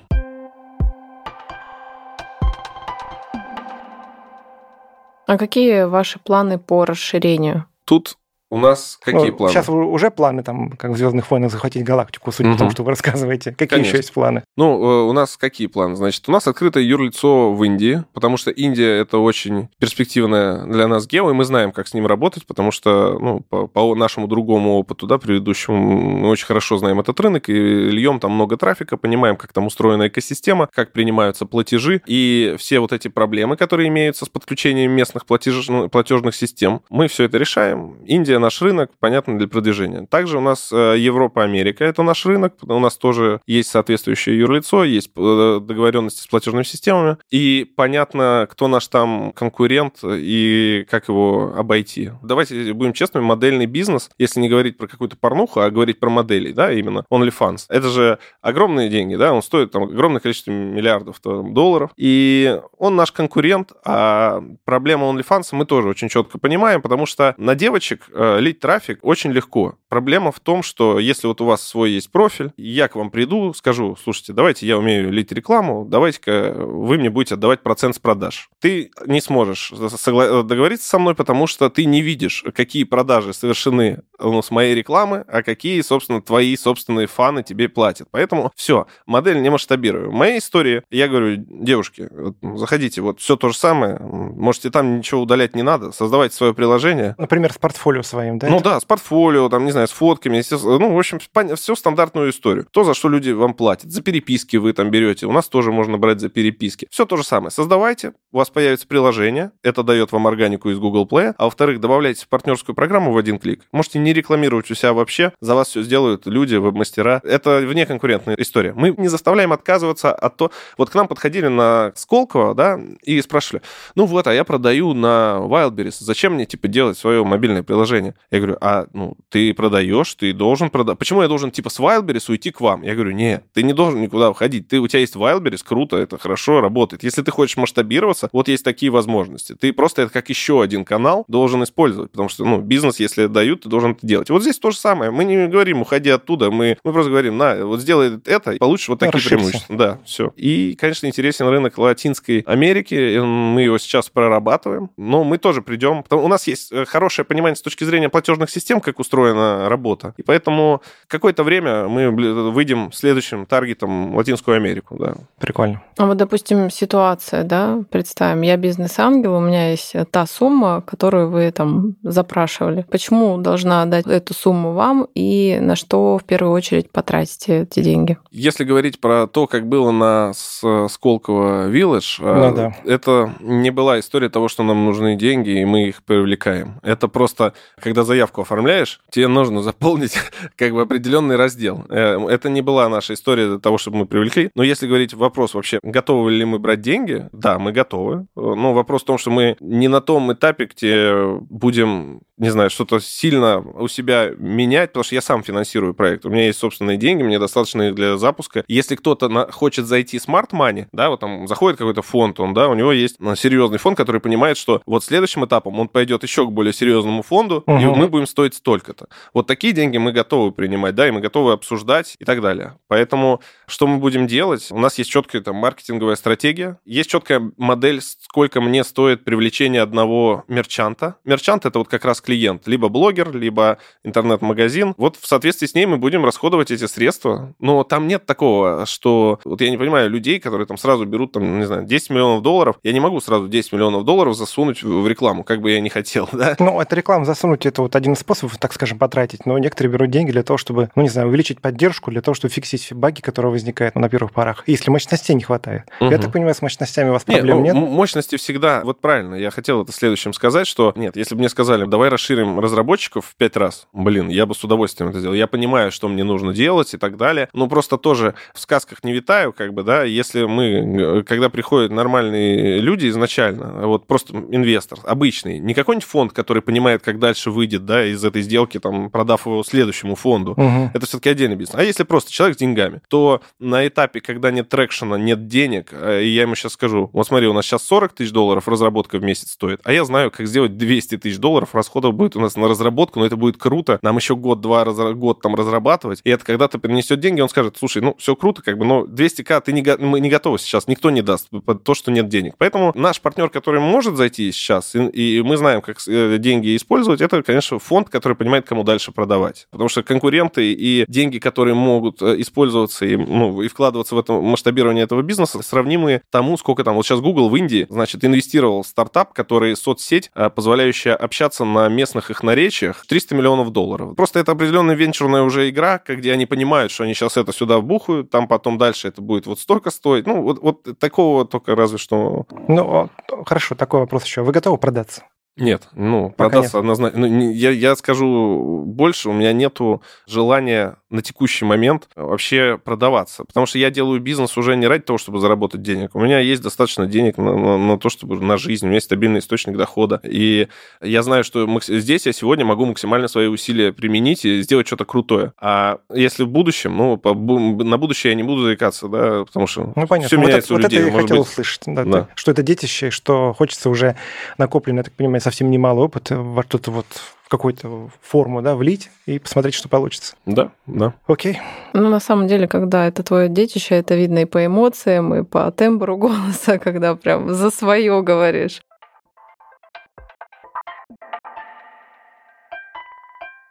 А 5.29 5.37
какие 5.37 5.83
ваши 5.83 6.17
планы 6.17 6.57
по 6.57 6.85
расширению? 6.85 7.65
Тут 7.85 8.17
у 8.49 8.57
нас 8.57 8.97
какие 9.01 9.29
Ну, 9.29 9.37
планы? 9.37 9.53
Сейчас 9.53 9.69
уже 9.69 10.09
планы, 10.09 10.43
там, 10.43 10.71
как 10.71 10.91
в 10.91 10.97
«Звездных 10.97 11.29
войнах», 11.29 11.51
захватить 11.51 11.83
галактику, 11.83 12.31
судя 12.31 12.53
по 12.53 12.57
тому, 12.57 12.71
что 12.71 12.83
вы 12.83 12.91
рассказываете. 12.91 13.51
Какие 13.51 13.67
Конечно. 13.67 13.89
еще 13.89 13.97
есть 13.97 14.13
планы? 14.13 14.43
Ну, 14.57 14.83
э, 14.83 15.09
у 15.09 15.13
нас 15.13 15.37
какие 15.37 15.67
планы? 15.67 15.95
Значит, 15.95 16.27
у 16.27 16.31
нас 16.31 16.47
открытое 16.47 16.83
юрлицо 16.83 17.53
в 17.53 17.63
Индии, 17.63 18.03
потому 18.13 18.37
что 18.37 18.51
Индия 18.51 18.97
это 18.97 19.19
очень 19.19 19.69
перспективная 19.79 20.65
для 20.65 20.87
нас 20.87 21.07
гео, 21.07 21.29
и 21.29 21.33
мы 21.33 21.45
знаем, 21.45 21.71
как 21.71 21.87
с 21.87 21.93
ним 21.93 22.07
работать, 22.07 22.47
потому 22.47 22.71
что, 22.71 23.17
ну, 23.19 23.41
по, 23.41 23.67
по 23.67 23.95
нашему 23.95 24.27
другому 24.27 24.77
опыту, 24.77 25.05
да, 25.05 25.17
предыдущему, 25.17 25.77
мы 25.77 26.29
очень 26.29 26.45
хорошо 26.47 26.77
знаем 26.77 26.99
этот 26.99 27.19
рынок, 27.19 27.49
и 27.49 27.53
льем 27.53 28.19
там 28.19 28.31
много 28.31 28.57
трафика, 28.57 28.97
понимаем, 28.97 29.37
как 29.37 29.53
там 29.53 29.67
устроена 29.67 30.07
экосистема, 30.07 30.67
как 30.73 30.91
принимаются 30.91 31.45
платежи, 31.45 32.01
и 32.07 32.55
все 32.57 32.79
вот 32.79 32.93
эти 32.93 33.07
проблемы, 33.07 33.57
которые 33.57 33.89
имеются 33.89 34.25
с 34.25 34.29
подключением 34.29 34.91
местных 34.91 35.25
платеж... 35.25 35.67
ну, 35.67 35.87
платежных 35.89 36.35
систем, 36.35 36.81
мы 36.89 37.07
все 37.07 37.25
это 37.25 37.37
решаем. 37.37 37.97
Индия 38.05 38.38
наш 38.39 38.61
рынок, 38.61 38.91
понятно, 38.99 39.37
для 39.37 39.47
продвижения. 39.47 40.05
Также 40.07 40.37
у 40.37 40.41
нас 40.41 40.71
э, 40.71 40.95
Европа, 40.97 41.43
Америка 41.43 41.83
это 41.85 42.03
наш 42.03 42.25
рынок, 42.25 42.53
у 42.61 42.79
нас 42.79 42.97
тоже 42.97 43.41
есть 43.45 43.69
соответствующее 43.69 44.37
юрлицо, 44.37 44.83
есть 44.83 45.11
э, 45.15 45.59
договоренности 45.61 46.21
с 46.21 46.27
платежными 46.27 46.63
системами, 46.63 47.17
и 47.29 47.71
понятно, 47.75 48.47
кто 48.49 48.67
наш 48.67 48.87
там 48.87 49.31
конкурент 49.33 49.99
и 50.03 50.85
как 50.89 51.09
его 51.09 51.53
обойти. 51.55 52.11
Давайте 52.23 52.73
будем 52.73 52.93
честными, 52.93 53.23
модельный 53.23 53.65
бизнес, 53.65 54.09
если 54.17 54.39
не 54.39 54.49
говорить 54.49 54.77
про 54.77 54.87
какую-то 54.87 55.17
порнуху, 55.17 55.59
а 55.59 55.69
говорить 55.69 55.99
про 55.99 56.09
модели, 56.09 56.51
да, 56.51 56.71
именно 56.71 57.05
OnlyFans. 57.11 57.65
Это 57.69 57.89
же 57.89 58.19
огромные 58.41 58.89
деньги, 58.89 59.15
да, 59.15 59.33
он 59.33 59.41
стоит 59.41 59.71
там 59.71 59.83
огромное 59.83 60.21
количество 60.21 60.51
миллиардов 60.51 61.19
там, 61.19 61.53
долларов, 61.53 61.91
и 61.97 62.59
он 62.77 62.95
наш 62.95 63.11
конкурент, 63.11 63.73
а 63.85 64.43
проблема 64.65 65.07
OnlyFans 65.07 65.49
мы 65.51 65.65
тоже 65.65 65.89
очень 65.89 66.09
четко 66.09 66.37
понимаем, 66.37 66.81
потому 66.81 67.05
что 67.05 67.35
на 67.37 67.55
девочек 67.55 68.09
э, 68.11 68.28
лить 68.37 68.59
трафик 68.59 68.99
очень 69.01 69.31
легко. 69.31 69.75
Проблема 69.89 70.31
в 70.31 70.39
том, 70.39 70.61
что 70.61 70.99
если 70.99 71.27
вот 71.27 71.41
у 71.41 71.45
вас 71.45 71.67
свой 71.67 71.91
есть 71.91 72.11
профиль, 72.11 72.51
я 72.57 72.87
к 72.87 72.95
вам 72.95 73.09
приду, 73.09 73.53
скажу, 73.53 73.97
слушайте, 74.01 74.33
давайте 74.33 74.67
я 74.67 74.77
умею 74.77 75.11
лить 75.11 75.31
рекламу, 75.31 75.85
давайте-ка 75.85 76.53
вы 76.55 76.97
мне 76.97 77.09
будете 77.09 77.35
отдавать 77.35 77.61
процент 77.61 77.95
с 77.95 77.99
продаж. 77.99 78.49
Ты 78.59 78.91
не 79.05 79.21
сможешь 79.21 79.71
согла- 79.71 80.43
договориться 80.43 80.87
со 80.87 80.99
мной, 80.99 81.15
потому 81.15 81.47
что 81.47 81.69
ты 81.69 81.85
не 81.85 82.01
видишь, 82.01 82.43
какие 82.53 82.83
продажи 82.83 83.33
совершены 83.33 84.03
ну, 84.19 84.41
с 84.41 84.51
моей 84.51 84.75
рекламы, 84.75 85.25
а 85.27 85.41
какие, 85.41 85.81
собственно, 85.81 86.21
твои 86.21 86.55
собственные 86.55 87.07
фаны 87.07 87.41
тебе 87.41 87.69
платят. 87.69 88.07
Поэтому 88.11 88.51
все, 88.55 88.85
модель 89.05 89.41
не 89.41 89.49
масштабирую. 89.49 90.11
В 90.11 90.13
моей 90.13 90.39
истории 90.39 90.83
я 90.91 91.07
говорю, 91.07 91.35
девушки, 91.37 92.09
заходите, 92.41 93.01
вот 93.01 93.19
все 93.19 93.35
то 93.37 93.49
же 93.49 93.57
самое, 93.57 93.97
можете 93.99 94.69
там 94.69 94.97
ничего 94.99 95.21
удалять 95.21 95.55
не 95.55 95.63
надо, 95.63 95.91
создавайте 95.91 96.35
свое 96.35 96.53
приложение, 96.53 97.15
Например, 97.17 97.53
с 97.53 97.57
портфолио 97.57 98.01
своим, 98.01 98.18
да? 98.37 98.49
ну 98.49 98.61
да, 98.61 98.79
с 98.79 98.85
портфолио, 98.85 99.49
там, 99.49 99.65
не 99.65 99.71
знаю, 99.71 99.87
с 99.87 99.91
фотками, 99.91 100.41
ну, 100.51 100.93
в 100.93 100.97
общем, 100.97 101.19
все 101.55 101.75
стандартную 101.75 102.29
историю. 102.29 102.67
То, 102.71 102.83
за 102.83 102.93
что 102.93 103.09
люди 103.09 103.31
вам 103.31 103.53
платят. 103.53 103.91
За 103.91 104.01
переписки 104.01 104.57
вы 104.57 104.73
там 104.73 104.89
берете. 104.91 105.25
У 105.25 105.31
нас 105.31 105.47
тоже 105.47 105.71
можно 105.71 105.97
брать 105.97 106.19
за 106.19 106.29
переписки. 106.29 106.87
Все 106.89 107.05
то 107.05 107.17
же 107.17 107.23
самое. 107.23 107.51
Создавайте, 107.51 108.13
у 108.31 108.37
вас 108.37 108.49
появится 108.49 108.87
приложение, 108.87 109.51
это 109.63 109.83
дает 109.83 110.11
вам 110.11 110.27
органику 110.27 110.69
из 110.69 110.79
Google 110.79 111.07
Play, 111.09 111.33
а 111.37 111.45
во-вторых, 111.45 111.79
добавляйте 111.79 112.25
в 112.25 112.29
партнерскую 112.29 112.75
программу 112.75 113.11
в 113.11 113.17
один 113.17 113.39
клик. 113.39 113.63
Можете 113.71 113.99
не 113.99 114.13
рекламировать 114.13 114.69
у 114.71 114.75
себя 114.75 114.93
вообще, 114.93 115.33
за 115.41 115.55
вас 115.55 115.69
все 115.69 115.81
сделают 115.81 116.27
люди, 116.27 116.55
веб-мастера. 116.55 117.21
Это 117.23 117.59
вне 117.59 117.85
конкурентная 117.85 118.35
история. 118.37 118.73
Мы 118.73 118.93
не 118.97 119.07
заставляем 119.07 119.53
отказываться 119.53 120.13
от 120.13 120.37
то... 120.37 120.51
Вот 120.77 120.89
к 120.89 120.95
нам 120.95 121.07
подходили 121.07 121.47
на 121.47 121.91
Сколково, 121.95 122.55
да, 122.55 122.79
и 123.03 123.21
спрашивали, 123.21 123.63
ну 123.95 124.05
вот, 124.05 124.27
а 124.27 124.33
я 124.33 124.43
продаю 124.43 124.93
на 124.93 125.39
Wildberries, 125.41 125.97
зачем 125.99 126.33
мне, 126.33 126.45
типа, 126.45 126.67
делать 126.67 126.97
свое 126.97 127.23
мобильное 127.23 127.63
приложение? 127.63 128.08
Я 128.31 128.39
говорю, 128.39 128.57
а, 128.61 128.87
ну, 128.93 129.15
ты 129.29 129.53
продаешь, 129.53 130.13
ты 130.15 130.33
должен 130.33 130.69
продать. 130.69 130.97
Почему 130.97 131.21
я 131.21 131.27
должен, 131.27 131.51
типа, 131.51 131.69
с 131.69 131.79
Wildberries 131.79 132.29
уйти 132.29 132.51
к 132.51 132.61
вам? 132.61 132.81
Я 132.83 132.95
говорю, 132.95 133.11
нет, 133.11 133.43
ты 133.53 133.63
не 133.63 133.73
должен 133.73 134.01
никуда 134.01 134.29
уходить. 134.29 134.67
Ты, 134.67 134.79
у 134.79 134.87
тебя 134.87 134.99
есть 134.99 135.15
Wildberries, 135.15 135.63
круто, 135.65 135.97
это 135.97 136.17
хорошо 136.17 136.61
работает. 136.61 137.03
Если 137.03 137.21
ты 137.21 137.31
хочешь 137.31 137.57
масштабироваться, 137.57 138.29
вот 138.31 138.47
есть 138.47 138.63
такие 138.63 138.91
возможности. 138.91 139.55
Ты 139.59 139.73
просто 139.73 140.03
это 140.03 140.13
как 140.13 140.29
еще 140.29 140.61
один 140.61 140.85
канал 140.85 141.25
должен 141.27 141.63
использовать, 141.63 142.11
потому 142.11 142.29
что, 142.29 142.45
ну, 142.45 142.61
бизнес, 142.61 142.99
если 142.99 143.27
дают, 143.27 143.61
ты 143.61 143.69
должен 143.69 143.91
это 143.91 144.05
делать. 144.05 144.29
Вот 144.29 144.41
здесь 144.41 144.57
то 144.59 144.71
же 144.71 144.77
самое. 144.77 145.11
Мы 145.11 145.23
не 145.23 145.47
говорим, 145.47 145.81
уходи 145.81 146.09
оттуда, 146.09 146.51
мы, 146.51 146.77
мы 146.83 146.93
просто 146.93 147.09
говорим, 147.09 147.37
на, 147.37 147.65
вот 147.65 147.81
сделай 147.81 148.19
это, 148.25 148.51
и 148.51 148.59
получишь 148.59 148.89
вот 148.89 148.99
такие 148.99 149.13
Расширься. 149.13 149.35
преимущества. 149.35 149.75
Да, 149.75 149.99
все. 150.05 150.33
И, 150.35 150.75
конечно, 150.79 151.07
интересен 151.07 151.47
рынок 151.47 151.77
Латинской 151.77 152.39
Америки. 152.41 153.19
Мы 153.19 153.63
его 153.63 153.77
сейчас 153.77 154.09
прорабатываем, 154.09 154.89
но 154.97 155.23
мы 155.23 155.37
тоже 155.37 155.61
придем. 155.61 156.03
Потому 156.03 156.25
у 156.25 156.27
нас 156.27 156.47
есть 156.47 156.71
э, 156.71 156.85
хорошее 156.85 157.25
понимание 157.25 157.55
с 157.55 157.61
точки 157.61 157.83
зрения 157.83 157.88
зрения 157.89 158.09
платежных 158.09 158.49
систем, 158.49 158.79
как 158.79 158.99
устроена 158.99 159.67
работа. 159.69 160.13
И 160.17 160.23
поэтому 160.23 160.81
какое-то 161.07 161.43
время 161.43 161.87
мы 161.87 162.09
выйдем 162.51 162.91
следующим 162.91 163.45
таргетом 163.45 164.13
в 164.13 164.17
Латинскую 164.17 164.55
Америку. 164.55 164.95
Да. 164.99 165.15
Прикольно. 165.39 165.81
А 165.97 166.05
вот, 166.05 166.17
допустим, 166.17 166.69
ситуация, 166.69 167.43
да, 167.43 167.79
представим, 167.89 168.41
я 168.41 168.57
бизнес-ангел, 168.57 169.35
у 169.35 169.41
меня 169.41 169.71
есть 169.71 169.93
та 170.11 170.25
сумма, 170.25 170.81
которую 170.81 171.29
вы 171.29 171.51
там 171.51 171.95
запрашивали. 172.03 172.85
Почему 172.89 173.37
должна 173.37 173.83
отдать 173.83 174.07
эту 174.07 174.33
сумму 174.33 174.73
вам 174.73 175.07
и 175.15 175.57
на 175.61 175.75
что 175.75 176.17
в 176.17 176.23
первую 176.23 176.53
очередь 176.53 176.91
потратите 176.91 177.63
эти 177.63 177.81
деньги? 177.81 178.17
Если 178.31 178.63
говорить 178.63 178.99
про 178.99 179.27
то, 179.27 179.47
как 179.47 179.67
было 179.67 179.91
на 179.91 180.33
Сколково 180.33 181.69
Village, 181.69 182.19
ну, 182.19 182.55
да. 182.55 182.75
это 182.85 183.33
не 183.39 183.71
была 183.71 183.99
история 183.99 184.29
того, 184.29 184.47
что 184.47 184.63
нам 184.63 184.85
нужны 184.85 185.15
деньги, 185.15 185.61
и 185.61 185.65
мы 185.65 185.87
их 185.87 186.03
привлекаем. 186.03 186.79
Это 186.83 187.07
просто, 187.07 187.53
когда 187.79 188.03
заявку 188.03 188.41
оформляешь, 188.41 189.01
тебе 189.09 189.27
нужно 189.27 189.61
заполнить 189.61 190.17
как 190.55 190.73
бы 190.73 190.81
определенный 190.81 191.35
раздел. 191.35 191.85
Э, 191.89 192.17
это 192.27 192.49
не 192.49 192.61
была 192.61 192.89
наша 192.89 193.13
история 193.13 193.47
для 193.47 193.59
того, 193.59 193.77
чтобы 193.77 193.97
мы 193.97 194.05
привлекли. 194.05 194.51
Но 194.55 194.63
если 194.63 194.87
говорить 194.87 195.13
вопрос 195.13 195.53
вообще, 195.53 195.79
готовы 195.83 196.31
ли 196.31 196.45
мы 196.45 196.59
брать 196.59 196.81
деньги, 196.81 197.29
да, 197.31 197.59
мы 197.59 197.71
готовы. 197.71 198.27
Но 198.35 198.73
вопрос 198.73 199.01
в 199.03 199.05
том, 199.05 199.17
что 199.17 199.31
мы 199.31 199.57
не 199.59 199.87
на 199.87 200.01
том 200.01 200.31
этапе, 200.33 200.65
где 200.65 201.13
будем 201.49 202.21
не 202.39 202.49
знаю, 202.49 202.69
что-то 202.69 202.99
сильно 202.99 203.59
у 203.59 203.87
себя 203.87 204.31
менять, 204.37 204.91
потому 204.91 205.03
что 205.03 205.15
я 205.15 205.21
сам 205.21 205.43
финансирую 205.43 205.93
проект. 205.93 206.25
У 206.25 206.29
меня 206.29 206.45
есть 206.47 206.59
собственные 206.59 206.97
деньги, 206.97 207.21
мне 207.21 207.37
достаточно 207.37 207.89
их 207.89 207.95
для 207.95 208.17
запуска. 208.17 208.63
Если 208.67 208.95
кто-то 208.95 209.27
на, 209.27 209.51
хочет 209.51 209.85
зайти 209.85 210.17
smart 210.17 210.51
money, 210.51 210.87
да, 210.93 211.09
вот 211.09 211.19
там 211.19 211.47
заходит 211.47 211.77
какой-то 211.77 212.01
фонд, 212.01 212.39
он, 212.39 212.53
да, 212.53 212.69
у 212.69 212.75
него 212.75 212.93
есть 212.93 213.17
ну, 213.19 213.35
серьезный 213.35 213.77
фонд, 213.77 213.97
который 213.97 214.21
понимает, 214.21 214.57
что 214.57 214.81
вот 214.85 215.03
следующим 215.03 215.45
этапом 215.45 215.77
он 215.79 215.89
пойдет 215.89 216.23
еще 216.23 216.45
к 216.45 216.51
более 216.51 216.71
серьезному 216.71 217.23
фонду, 217.23 217.63
угу. 217.65 217.77
и 217.77 217.85
мы 217.85 218.07
будем 218.07 218.25
стоить 218.25 218.55
столько-то. 218.55 219.07
Вот 219.33 219.45
такие 219.45 219.73
деньги 219.73 219.97
мы 219.97 220.13
готовы 220.13 220.53
принимать, 220.53 220.95
да, 220.95 221.07
и 221.07 221.11
мы 221.11 221.19
готовы 221.19 221.51
обсуждать 221.51 222.15
и 222.19 222.25
так 222.25 222.41
далее. 222.41 222.77
Поэтому 222.87 223.41
что 223.67 223.85
мы 223.85 223.97
будем 223.97 224.27
делать? 224.27 224.67
У 224.71 224.79
нас 224.79 224.97
есть 224.97 225.09
четкая 225.09 225.41
там 225.41 225.57
маркетинговая 225.57 226.15
стратегия, 226.15 226.79
есть 226.85 227.09
четкая 227.09 227.51
модель, 227.57 228.01
сколько 228.01 228.61
мне 228.61 228.85
стоит 228.85 229.25
привлечение 229.25 229.81
одного 229.81 230.45
мерчанта. 230.47 231.15
Мерчант 231.25 231.65
это 231.65 231.79
вот 231.79 231.89
как 231.89 232.05
раз 232.05 232.21
клиент, 232.29 232.67
либо 232.67 232.89
блогер, 232.89 233.35
либо 233.35 233.79
интернет-магазин. 234.03 234.93
Вот 234.97 235.17
в 235.19 235.25
соответствии 235.25 235.65
с 235.65 235.73
ней 235.73 235.87
мы 235.87 235.97
будем 235.97 236.23
расходовать 236.23 236.69
эти 236.69 236.85
средства. 236.85 237.55
Но 237.59 237.83
там 237.83 238.07
нет 238.07 238.27
такого, 238.27 238.85
что... 238.85 239.39
Вот 239.45 239.61
я 239.61 239.71
не 239.71 239.77
понимаю 239.77 240.11
людей, 240.11 240.39
которые 240.39 240.67
там 240.67 240.77
сразу 240.77 241.05
берут, 241.05 241.31
там, 241.31 241.57
не 241.57 241.65
знаю, 241.65 241.85
10 241.85 242.11
миллионов 242.11 242.43
долларов. 242.43 242.77
Я 242.83 242.93
не 242.93 242.99
могу 242.99 243.19
сразу 243.19 243.47
10 243.47 243.73
миллионов 243.73 244.05
долларов 244.05 244.37
засунуть 244.37 244.83
в 244.83 245.07
рекламу, 245.07 245.43
как 245.43 245.59
бы 245.61 245.71
я 245.71 245.81
не 245.81 245.89
хотел, 245.89 246.29
да? 246.31 246.55
Ну, 246.59 246.79
это 246.79 246.95
рекламу 246.95 247.25
засунуть, 247.25 247.65
это 247.65 247.81
вот 247.81 247.95
один 247.95 248.13
из 248.13 248.19
способов, 248.19 248.59
так 248.59 248.73
скажем, 248.73 248.99
потратить. 248.99 249.47
Но 249.47 249.57
некоторые 249.57 249.91
берут 249.91 250.11
деньги 250.11 250.31
для 250.31 250.43
того, 250.43 250.59
чтобы, 250.59 250.91
ну, 250.93 251.01
не 251.01 251.09
знаю, 251.09 251.29
увеличить 251.29 251.61
поддержку, 251.61 252.11
для 252.11 252.21
того, 252.21 252.35
чтобы 252.35 252.53
фиксить 252.53 252.93
баги, 252.93 253.21
которые 253.21 253.51
возникают 253.51 253.95
ну, 253.95 254.01
на 254.01 254.09
первых 254.09 254.33
порах, 254.33 254.63
если 254.67 254.91
мощностей 254.91 255.33
не 255.33 255.41
хватает. 255.41 255.85
Угу. 255.99 256.11
Я 256.11 256.19
так 256.19 256.31
понимаю, 256.31 256.53
с 256.53 256.61
мощностями 256.61 257.09
у 257.09 257.13
вас 257.13 257.23
проблем 257.23 257.63
нет? 257.63 257.73
нет? 257.73 257.89
Мощности 257.89 258.35
всегда... 258.35 258.81
Вот 258.83 259.01
правильно, 259.01 259.33
я 259.33 259.49
хотел 259.49 259.81
это 259.81 259.91
следующим 259.91 260.31
сказать, 260.33 260.67
что 260.67 260.93
нет, 260.95 261.15
если 261.15 261.33
бы 261.33 261.39
мне 261.39 261.49
сказали, 261.49 261.85
давай 261.85 262.09
расширим 262.19 262.59
разработчиков 262.59 263.25
в 263.25 263.35
пять 263.35 263.55
раз. 263.55 263.87
Блин, 263.93 264.27
я 264.27 264.45
бы 264.45 264.53
с 264.53 264.63
удовольствием 264.63 265.09
это 265.09 265.19
сделал. 265.19 265.35
Я 265.35 265.47
понимаю, 265.47 265.91
что 265.91 266.09
мне 266.09 266.23
нужно 266.25 266.53
делать 266.53 266.93
и 266.93 266.97
так 266.97 267.15
далее. 267.15 267.47
Но 267.53 267.67
просто 267.67 267.97
тоже 267.97 268.35
в 268.53 268.59
сказках 268.59 269.03
не 269.03 269.13
витаю, 269.13 269.53
как 269.53 269.73
бы, 269.73 269.83
да, 269.83 270.03
если 270.03 270.43
мы, 270.43 271.23
когда 271.23 271.49
приходят 271.49 271.91
нормальные 271.91 272.79
люди 272.81 273.07
изначально, 273.07 273.87
вот 273.87 274.05
просто 274.05 274.35
инвестор, 274.51 274.99
обычный, 275.03 275.59
не 275.59 275.73
какой-нибудь 275.73 276.07
фонд, 276.07 276.33
который 276.33 276.61
понимает, 276.61 277.01
как 277.01 277.19
дальше 277.19 277.51
выйдет, 277.51 277.85
да, 277.85 278.05
из 278.05 278.23
этой 278.23 278.41
сделки, 278.41 278.79
там, 278.79 279.09
продав 279.09 279.45
его 279.45 279.63
следующему 279.63 280.15
фонду. 280.15 280.51
Угу. 280.51 280.91
Это 280.93 281.05
все-таки 281.05 281.29
отдельный 281.29 281.55
бизнес. 281.55 281.79
А 281.79 281.83
если 281.83 282.03
просто 282.03 282.31
человек 282.31 282.57
с 282.57 282.59
деньгами, 282.59 283.01
то 283.07 283.41
на 283.59 283.87
этапе, 283.87 284.19
когда 284.19 284.51
нет 284.51 284.67
трекшена, 284.67 285.17
нет 285.17 285.47
денег, 285.47 285.89
э, 285.91 286.23
и 286.23 286.27
я 286.27 286.41
ему 286.41 286.55
сейчас 286.55 286.73
скажу, 286.73 287.09
вот 287.13 287.27
смотри, 287.27 287.47
у 287.47 287.53
нас 287.53 287.65
сейчас 287.65 287.83
40 287.83 288.13
тысяч 288.13 288.31
долларов 288.31 288.67
разработка 288.67 289.17
в 289.17 289.23
месяц 289.23 289.51
стоит, 289.51 289.79
а 289.83 289.93
я 289.93 290.03
знаю, 290.03 290.31
как 290.31 290.47
сделать 290.47 290.77
200 290.77 291.17
тысяч 291.17 291.37
долларов, 291.37 291.73
расходов 291.73 292.08
будет 292.11 292.35
у 292.35 292.39
нас 292.39 292.55
на 292.55 292.67
разработку, 292.67 293.19
но 293.19 293.25
это 293.25 293.35
будет 293.35 293.57
круто, 293.57 293.99
нам 294.01 294.17
еще 294.17 294.35
год-два 294.35 294.85
год 295.13 295.41
там 295.41 295.55
разрабатывать, 295.55 296.21
и 296.23 296.29
это 296.29 296.45
когда-то 296.45 296.79
принесет 296.79 297.19
деньги, 297.19 297.41
он 297.41 297.49
скажет, 297.49 297.75
слушай, 297.77 298.01
ну, 298.01 298.15
все 298.17 298.35
круто, 298.35 298.61
как 298.61 298.77
бы, 298.77 298.85
но 298.85 299.05
200к 299.05 299.61
ты 299.61 299.73
не, 299.73 299.83
мы 299.97 300.19
не 300.19 300.29
готовы 300.29 300.59
сейчас, 300.59 300.87
никто 300.87 301.09
не 301.09 301.21
даст 301.21 301.49
то, 301.83 301.93
что 301.93 302.11
нет 302.11 302.27
денег. 302.27 302.55
Поэтому 302.57 302.91
наш 302.95 303.21
партнер, 303.21 303.49
который 303.49 303.81
может 303.81 304.15
зайти 304.15 304.51
сейчас, 304.51 304.95
и, 304.95 305.07
и 305.07 305.41
мы 305.41 305.57
знаем, 305.57 305.81
как 305.81 305.97
э, 306.07 306.37
деньги 306.37 306.75
использовать, 306.75 307.21
это, 307.21 307.43
конечно, 307.43 307.79
фонд, 307.79 308.09
который 308.09 308.33
понимает, 308.33 308.65
кому 308.65 308.83
дальше 308.83 309.11
продавать. 309.11 309.67
Потому 309.71 309.89
что 309.89 310.03
конкуренты 310.03 310.73
и 310.73 311.05
деньги, 311.07 311.39
которые 311.39 311.75
могут 311.75 312.21
э, 312.21 312.39
использоваться 312.41 313.05
и, 313.05 313.15
ну, 313.15 313.61
и 313.61 313.67
вкладываться 313.67 314.15
в 314.15 314.19
это 314.19 314.33
масштабирование 314.33 315.03
этого 315.03 315.21
бизнеса, 315.21 315.61
сравнимы 315.61 316.21
тому, 316.29 316.57
сколько 316.57 316.83
там, 316.83 316.95
вот 316.95 317.05
сейчас 317.05 317.19
Google 317.19 317.49
в 317.49 317.55
Индии, 317.55 317.87
значит, 317.89 318.23
инвестировал 318.23 318.83
в 318.83 318.87
стартап, 318.87 319.33
который 319.33 319.75
соцсеть, 319.75 320.31
э, 320.35 320.49
позволяющая 320.49 321.15
общаться 321.15 321.65
на 321.65 321.88
местных 321.89 322.31
их 322.31 322.43
наречиях, 322.43 323.05
300 323.05 323.35
миллионов 323.35 323.71
долларов. 323.71 324.15
Просто 324.15 324.39
это 324.39 324.51
определенная 324.53 324.95
венчурная 324.95 325.41
уже 325.41 325.69
игра, 325.69 326.01
где 326.05 326.33
они 326.33 326.45
понимают, 326.45 326.91
что 326.91 327.03
они 327.03 327.13
сейчас 327.13 327.37
это 327.37 327.53
сюда 327.53 327.79
вбухают, 327.79 328.29
там 328.29 328.47
потом 328.47 328.77
дальше 328.77 329.07
это 329.07 329.21
будет 329.21 329.45
вот 329.47 329.59
столько 329.59 329.91
стоить. 329.91 330.27
Ну, 330.27 330.41
вот, 330.41 330.59
вот 330.61 330.99
такого 330.99 331.45
только 331.45 331.75
разве 331.75 331.97
что... 331.97 332.45
Ну, 332.67 333.09
хорошо, 333.45 333.75
такой 333.75 334.01
вопрос 334.01 334.25
еще. 334.25 334.41
Вы 334.41 334.51
готовы 334.51 334.77
продаться? 334.77 335.23
Нет, 335.59 335.87
ну, 335.93 336.29
Пока 336.29 336.49
продаться 336.49 336.77
нет. 336.77 336.81
однозначно. 336.81 337.19
Ну, 337.19 337.51
я, 337.51 337.71
я 337.71 337.95
скажу 337.95 338.83
больше, 338.85 339.29
у 339.29 339.33
меня 339.33 339.53
нету 339.53 340.01
желания 340.27 340.97
на 341.09 341.21
текущий 341.21 341.65
момент 341.65 342.07
вообще 342.15 342.79
продаваться. 342.83 343.43
Потому 343.43 343.65
что 343.65 343.79
я 343.79 343.89
делаю 343.89 344.19
бизнес 344.19 344.57
уже 344.57 344.75
не 344.75 344.87
ради 344.87 345.03
того, 345.03 345.17
чтобы 345.17 345.39
заработать 345.39 345.81
денег. 345.81 346.11
У 346.13 346.19
меня 346.19 346.39
есть 346.39 346.61
достаточно 346.61 347.07
денег 347.07 347.37
на, 347.37 347.55
на, 347.55 347.77
на 347.77 347.97
то, 347.97 348.09
чтобы 348.09 348.39
на 348.39 348.57
жизнь. 348.57 348.85
У 348.85 348.87
меня 348.87 348.97
есть 348.97 349.05
стабильный 349.05 349.39
источник 349.39 349.75
дохода. 349.75 350.21
И 350.23 350.67
я 351.01 351.23
знаю, 351.23 351.43
что 351.43 351.67
здесь 351.87 352.25
я 352.25 352.33
сегодня 352.33 352.63
могу 352.63 352.85
максимально 352.85 353.27
свои 353.27 353.47
усилия 353.47 353.91
применить 353.91 354.45
и 354.45 354.61
сделать 354.61 354.87
что-то 354.87 355.05
крутое. 355.05 355.53
А 355.59 355.99
если 356.13 356.43
в 356.43 356.49
будущем, 356.49 356.95
ну, 356.95 357.17
по, 357.17 357.33
на 357.33 357.97
будущее 357.97 358.31
я 358.31 358.35
не 358.35 358.43
буду 358.43 358.63
заикаться, 358.63 359.07
да, 359.07 359.45
потому 359.45 359.67
что 359.67 359.93
ну, 359.95 360.07
понятно. 360.07 360.27
все 360.27 360.37
вот 360.37 360.45
меняется 360.45 360.67
это, 360.67 360.73
у 360.73 360.77
вот 360.77 360.83
людей. 360.83 360.99
это 360.99 361.07
я 361.09 361.21
хотел 361.21 361.37
быть... 361.37 361.47
услышать, 361.47 361.81
да, 361.87 362.03
да. 362.03 362.27
что 362.35 362.51
это 362.51 362.61
детище, 362.61 363.09
что 363.09 363.53
хочется 363.53 363.89
уже 363.89 364.15
накоплено, 364.57 364.99
я 364.99 365.03
так 365.03 365.13
понимаю, 365.13 365.41
совсем 365.49 365.71
немалый 365.71 366.05
опыт 366.05 366.29
во 366.29 366.61
что-то 366.61 366.91
вот 366.91 367.07
в 367.07 367.49
какую-то 367.49 368.11
форму, 368.21 368.61
да, 368.61 368.75
влить 368.75 369.09
и 369.25 369.39
посмотреть, 369.39 369.73
что 369.73 369.89
получится. 369.89 370.35
Да, 370.45 370.69
да. 370.85 371.13
Окей. 371.25 371.59
Ну, 371.93 372.07
на 372.09 372.19
самом 372.19 372.47
деле, 372.47 372.67
когда 372.67 373.07
это 373.07 373.23
твое 373.23 373.49
детище, 373.49 373.95
это 373.95 374.13
видно 374.13 374.39
и 374.39 374.45
по 374.45 374.63
эмоциям, 374.63 375.33
и 375.33 375.43
по 375.43 375.71
тембру 375.71 376.17
голоса, 376.17 376.77
когда 376.83 377.15
прям 377.15 377.51
за 377.51 377.71
свое 377.71 378.21
говоришь. 378.21 378.81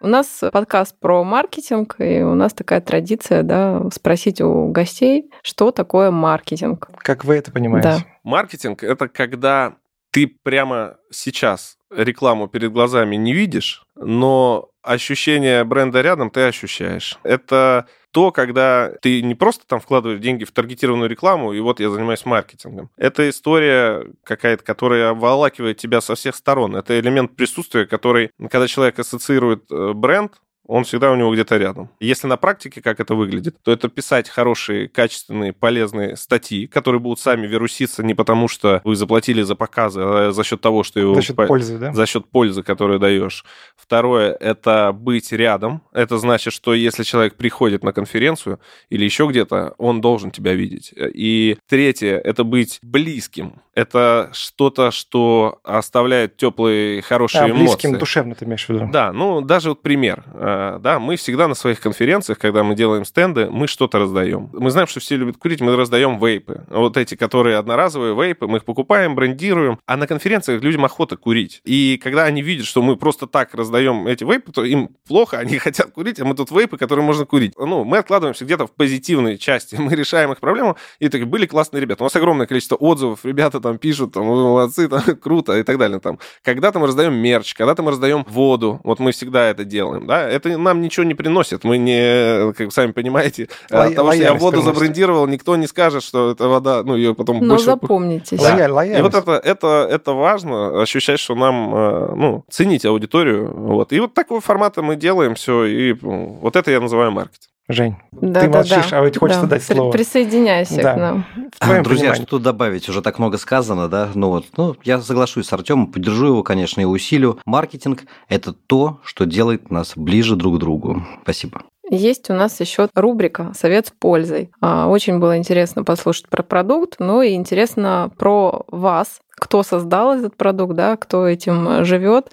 У 0.00 0.08
нас 0.08 0.40
подкаст 0.52 0.98
про 0.98 1.22
маркетинг, 1.22 1.94
и 2.00 2.22
у 2.22 2.34
нас 2.34 2.52
такая 2.54 2.80
традиция, 2.80 3.44
да, 3.44 3.84
спросить 3.92 4.40
у 4.40 4.66
гостей, 4.72 5.30
что 5.42 5.70
такое 5.70 6.10
маркетинг. 6.10 6.88
Как 6.98 7.24
вы 7.24 7.36
это 7.36 7.52
понимаете? 7.52 7.88
Да. 7.88 7.98
Маркетинг— 8.24 8.82
это 8.84 9.06
когда 9.06 9.76
ты 10.10 10.26
прямо 10.42 10.96
сейчас 11.10 11.76
рекламу 11.90 12.48
перед 12.48 12.72
глазами 12.72 13.16
не 13.16 13.32
видишь, 13.32 13.82
но 13.96 14.70
ощущение 14.82 15.64
бренда 15.64 16.00
рядом 16.00 16.30
ты 16.30 16.42
ощущаешь. 16.42 17.18
Это 17.22 17.86
то, 18.10 18.30
когда 18.30 18.92
ты 19.02 19.22
не 19.22 19.34
просто 19.34 19.66
там 19.66 19.80
вкладываешь 19.80 20.20
деньги 20.20 20.44
в 20.44 20.52
таргетированную 20.52 21.10
рекламу, 21.10 21.52
и 21.52 21.60
вот 21.60 21.80
я 21.80 21.90
занимаюсь 21.90 22.24
маркетингом. 22.24 22.90
Это 22.96 23.28
история 23.28 24.06
какая-то, 24.24 24.64
которая 24.64 25.10
обволакивает 25.10 25.76
тебя 25.76 26.00
со 26.00 26.14
всех 26.14 26.34
сторон. 26.34 26.76
Это 26.76 26.98
элемент 26.98 27.36
присутствия, 27.36 27.86
который, 27.86 28.30
когда 28.50 28.66
человек 28.66 28.98
ассоциирует 28.98 29.70
э, 29.70 29.92
бренд, 29.92 30.32
он 30.68 30.84
всегда 30.84 31.10
у 31.10 31.16
него 31.16 31.32
где-то 31.32 31.56
рядом. 31.56 31.88
Если 31.98 32.26
на 32.26 32.36
практике 32.36 32.82
как 32.82 33.00
это 33.00 33.14
выглядит, 33.14 33.56
то 33.62 33.72
это 33.72 33.88
писать 33.88 34.28
хорошие, 34.28 34.86
качественные, 34.88 35.54
полезные 35.54 36.16
статьи, 36.16 36.66
которые 36.66 37.00
будут 37.00 37.18
сами 37.18 37.46
вируситься 37.46 38.02
не 38.02 38.14
потому, 38.14 38.48
что 38.48 38.82
вы 38.84 38.94
заплатили 38.94 39.42
за 39.42 39.56
показы, 39.56 40.00
а 40.04 40.30
за 40.30 40.44
счет 40.44 40.60
того, 40.60 40.84
что 40.84 41.00
его... 41.00 41.14
За 41.14 41.22
счет 41.22 41.36
по... 41.36 41.46
пользы, 41.46 41.78
да? 41.78 41.92
За 41.92 42.06
счет 42.06 42.26
пользы, 42.26 42.62
которую 42.62 42.98
даешь. 42.98 43.44
Второе— 43.76 44.32
это 44.40 44.92
быть 44.92 45.32
рядом. 45.32 45.82
Это 45.92 46.18
значит, 46.18 46.52
что 46.52 46.74
если 46.74 47.02
человек 47.02 47.36
приходит 47.36 47.82
на 47.82 47.92
конференцию 47.92 48.60
или 48.90 49.04
еще 49.04 49.26
где-то, 49.26 49.74
он 49.78 50.02
должен 50.02 50.30
тебя 50.30 50.52
видеть. 50.52 50.92
И 50.94 51.56
третье— 51.66 52.18
это 52.24 52.44
быть 52.44 52.78
близким. 52.82 53.62
Это 53.74 54.30
что-то, 54.32 54.90
что 54.90 55.60
оставляет 55.62 56.36
теплые, 56.36 57.00
хорошие 57.00 57.44
а, 57.44 57.48
эмоции. 57.48 57.62
близким 57.62 57.98
душевно 57.98 58.34
ты 58.34 58.44
имеешь 58.44 58.66
в 58.66 58.68
виду? 58.68 58.88
Да, 58.92 59.12
ну 59.12 59.40
даже 59.40 59.70
вот 59.70 59.82
пример 59.82 60.24
э, 60.34 60.57
да, 60.80 60.98
мы 60.98 61.16
всегда 61.16 61.48
на 61.48 61.54
своих 61.54 61.80
конференциях, 61.80 62.38
когда 62.38 62.62
мы 62.62 62.74
делаем 62.74 63.04
стенды, 63.04 63.48
мы 63.50 63.66
что-то 63.66 63.98
раздаем. 63.98 64.50
Мы 64.52 64.70
знаем, 64.70 64.88
что 64.88 65.00
все 65.00 65.16
любят 65.16 65.36
курить, 65.36 65.60
мы 65.60 65.76
раздаем 65.76 66.18
вейпы. 66.18 66.64
Вот 66.68 66.96
эти, 66.96 67.14
которые 67.14 67.56
одноразовые 67.56 68.14
вейпы, 68.14 68.46
мы 68.46 68.58
их 68.58 68.64
покупаем, 68.64 69.14
брендируем, 69.14 69.78
а 69.86 69.96
на 69.96 70.06
конференциях 70.06 70.62
людям 70.62 70.84
охота 70.84 71.16
курить. 71.16 71.60
И 71.64 72.00
когда 72.02 72.24
они 72.24 72.42
видят, 72.42 72.66
что 72.66 72.82
мы 72.82 72.96
просто 72.96 73.26
так 73.26 73.54
раздаем 73.54 74.06
эти 74.06 74.24
вейпы, 74.24 74.52
то 74.52 74.64
им 74.64 74.90
плохо, 75.06 75.38
они 75.38 75.58
хотят 75.58 75.92
курить, 75.92 76.20
а 76.20 76.24
мы 76.24 76.34
тут 76.34 76.50
вейпы, 76.50 76.76
которые 76.76 77.04
можно 77.04 77.24
курить. 77.26 77.52
Ну, 77.56 77.84
мы 77.84 77.98
откладываемся 77.98 78.44
где-то 78.44 78.66
в 78.66 78.72
позитивной 78.72 79.38
части, 79.38 79.76
мы 79.78 79.94
решаем 79.94 80.32
их 80.32 80.40
проблему, 80.40 80.76
и 80.98 81.08
так 81.08 81.26
были 81.26 81.46
классные 81.46 81.80
ребята. 81.80 82.04
У 82.04 82.06
нас 82.06 82.16
огромное 82.16 82.46
количество 82.46 82.76
отзывов, 82.76 83.24
ребята 83.24 83.60
там 83.60 83.78
пишут, 83.78 84.12
там, 84.12 84.24
молодцы, 84.26 84.88
там, 84.88 85.02
круто 85.20 85.58
и 85.58 85.62
так 85.62 85.78
далее. 85.78 86.00
Там. 86.00 86.18
Когда-то 86.42 86.78
мы 86.78 86.86
раздаем 86.86 87.14
мерч, 87.14 87.54
когда-то 87.54 87.82
мы 87.82 87.90
раздаем 87.90 88.24
воду, 88.28 88.80
вот 88.84 88.98
мы 88.98 89.12
всегда 89.12 89.48
это 89.48 89.64
делаем, 89.64 90.06
да, 90.06 90.28
это 90.28 90.47
нам 90.56 90.80
ничего 90.80 91.04
не 91.04 91.14
приносит, 91.14 91.64
мы 91.64 91.78
не, 91.78 92.52
как 92.52 92.72
сами 92.72 92.92
понимаете, 92.92 93.48
Ло- 93.70 93.84
от 93.84 93.94
того, 93.94 94.12
что 94.12 94.22
я 94.22 94.34
воду 94.34 94.58
приносит. 94.58 94.74
забрендировал, 94.74 95.26
никто 95.26 95.56
не 95.56 95.66
скажет, 95.66 96.02
что 96.02 96.30
это 96.30 96.48
вода, 96.48 96.82
ну, 96.82 96.96
ее 96.96 97.14
потом 97.14 97.40
Но 97.40 97.48
больше... 97.54 97.64
запомнитесь. 97.66 98.38
Да. 98.40 98.54
Лояль, 98.54 98.70
лояльность. 98.70 99.00
И 99.00 99.02
вот 99.02 99.14
это, 99.14 99.32
это, 99.32 99.88
это 99.90 100.12
важно, 100.12 100.82
ощущать, 100.82 101.20
что 101.20 101.34
нам, 101.34 101.74
э, 101.74 102.14
ну, 102.16 102.44
ценить 102.50 102.84
аудиторию, 102.84 103.52
вот. 103.54 103.92
И 103.92 104.00
вот 104.00 104.14
такого 104.14 104.40
формата 104.40 104.82
мы 104.82 104.96
делаем 104.96 105.34
все, 105.34 105.64
и 105.64 105.94
ну, 106.00 106.38
вот 106.40 106.56
это 106.56 106.70
я 106.70 106.80
называю 106.80 107.10
маркетинг. 107.12 107.50
Жень, 107.70 107.96
да, 108.12 108.40
ты 108.40 108.48
да, 108.48 108.58
молчишь, 108.58 108.90
да. 108.90 108.98
а 108.98 109.04
ведь 109.04 109.18
хочется 109.18 109.42
да. 109.42 109.48
дать 109.48 109.62
слово. 109.62 109.92
Присоединяйся 109.92 110.82
да. 110.82 110.94
к 110.94 110.96
нам. 110.96 111.26
А, 111.60 111.82
друзья, 111.82 112.04
понимании. 112.04 112.22
что 112.22 112.26
тут 112.26 112.42
добавить? 112.42 112.88
Уже 112.88 113.02
так 113.02 113.18
много 113.18 113.36
сказано, 113.36 113.88
да? 113.88 114.08
Ну 114.14 114.30
вот, 114.30 114.46
ну, 114.56 114.74
я 114.84 115.00
соглашусь 115.00 115.48
с 115.48 115.52
Артемом, 115.52 115.88
поддержу 115.88 116.28
его, 116.28 116.42
конечно, 116.42 116.80
и 116.80 116.84
усилию. 116.84 117.38
Маркетинг– 117.44 118.04
это 118.30 118.54
то, 118.54 119.00
что 119.04 119.26
делает 119.26 119.70
нас 119.70 119.92
ближе 119.96 120.34
друг 120.34 120.56
к 120.56 120.58
другу. 120.58 121.04
Спасибо. 121.22 121.62
Есть 121.90 122.30
у 122.30 122.34
нас 122.34 122.58
еще 122.58 122.88
рубрика 122.94 123.52
«Совет 123.54 123.88
с 123.88 123.90
пользой». 123.90 124.50
А, 124.62 124.88
очень 124.88 125.18
было 125.18 125.36
интересно 125.36 125.84
послушать 125.84 126.28
про 126.30 126.42
продукт, 126.42 126.96
но 126.98 127.22
и 127.22 127.34
интересно 127.34 128.10
про 128.16 128.64
вас, 128.68 129.20
кто 129.36 129.62
создал 129.62 130.14
этот 130.14 130.36
продукт, 130.36 130.74
да, 130.74 130.96
кто 130.96 131.26
этим 131.26 131.84
живет. 131.84 132.30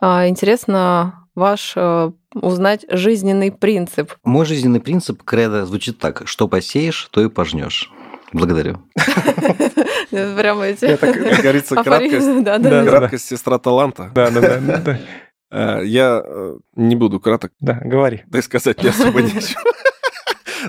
А, 0.00 0.28
интересно 0.28 1.27
ваш 1.38 1.72
э, 1.76 2.10
узнать 2.34 2.84
жизненный 2.90 3.50
принцип. 3.50 4.14
Мой 4.24 4.44
жизненный 4.44 4.80
принцип 4.80 5.22
кредо 5.22 5.64
звучит 5.64 5.98
так: 5.98 6.22
что 6.26 6.48
посеешь, 6.48 7.08
то 7.10 7.22
и 7.22 7.28
пожнешь. 7.28 7.90
Благодарю. 8.32 8.82
Прямо 10.10 10.66
эти... 10.66 10.84
Это, 10.84 11.12
как 11.12 11.40
говорится, 11.40 11.82
краткость, 11.82 12.44
краткость 12.88 13.24
сестра 13.26 13.58
таланта. 13.58 14.10
Да, 14.14 14.30
да, 14.30 14.58
да. 14.60 15.00
Э, 15.50 15.80
я 15.82 16.22
э, 16.22 16.58
не 16.76 16.94
буду 16.94 17.20
краток. 17.20 17.52
Да, 17.58 17.80
говори. 17.82 18.22
Да 18.26 18.38
и 18.38 18.42
сказать 18.42 18.82
мне 18.82 18.90
особо 18.90 19.22
нечего. 19.22 19.62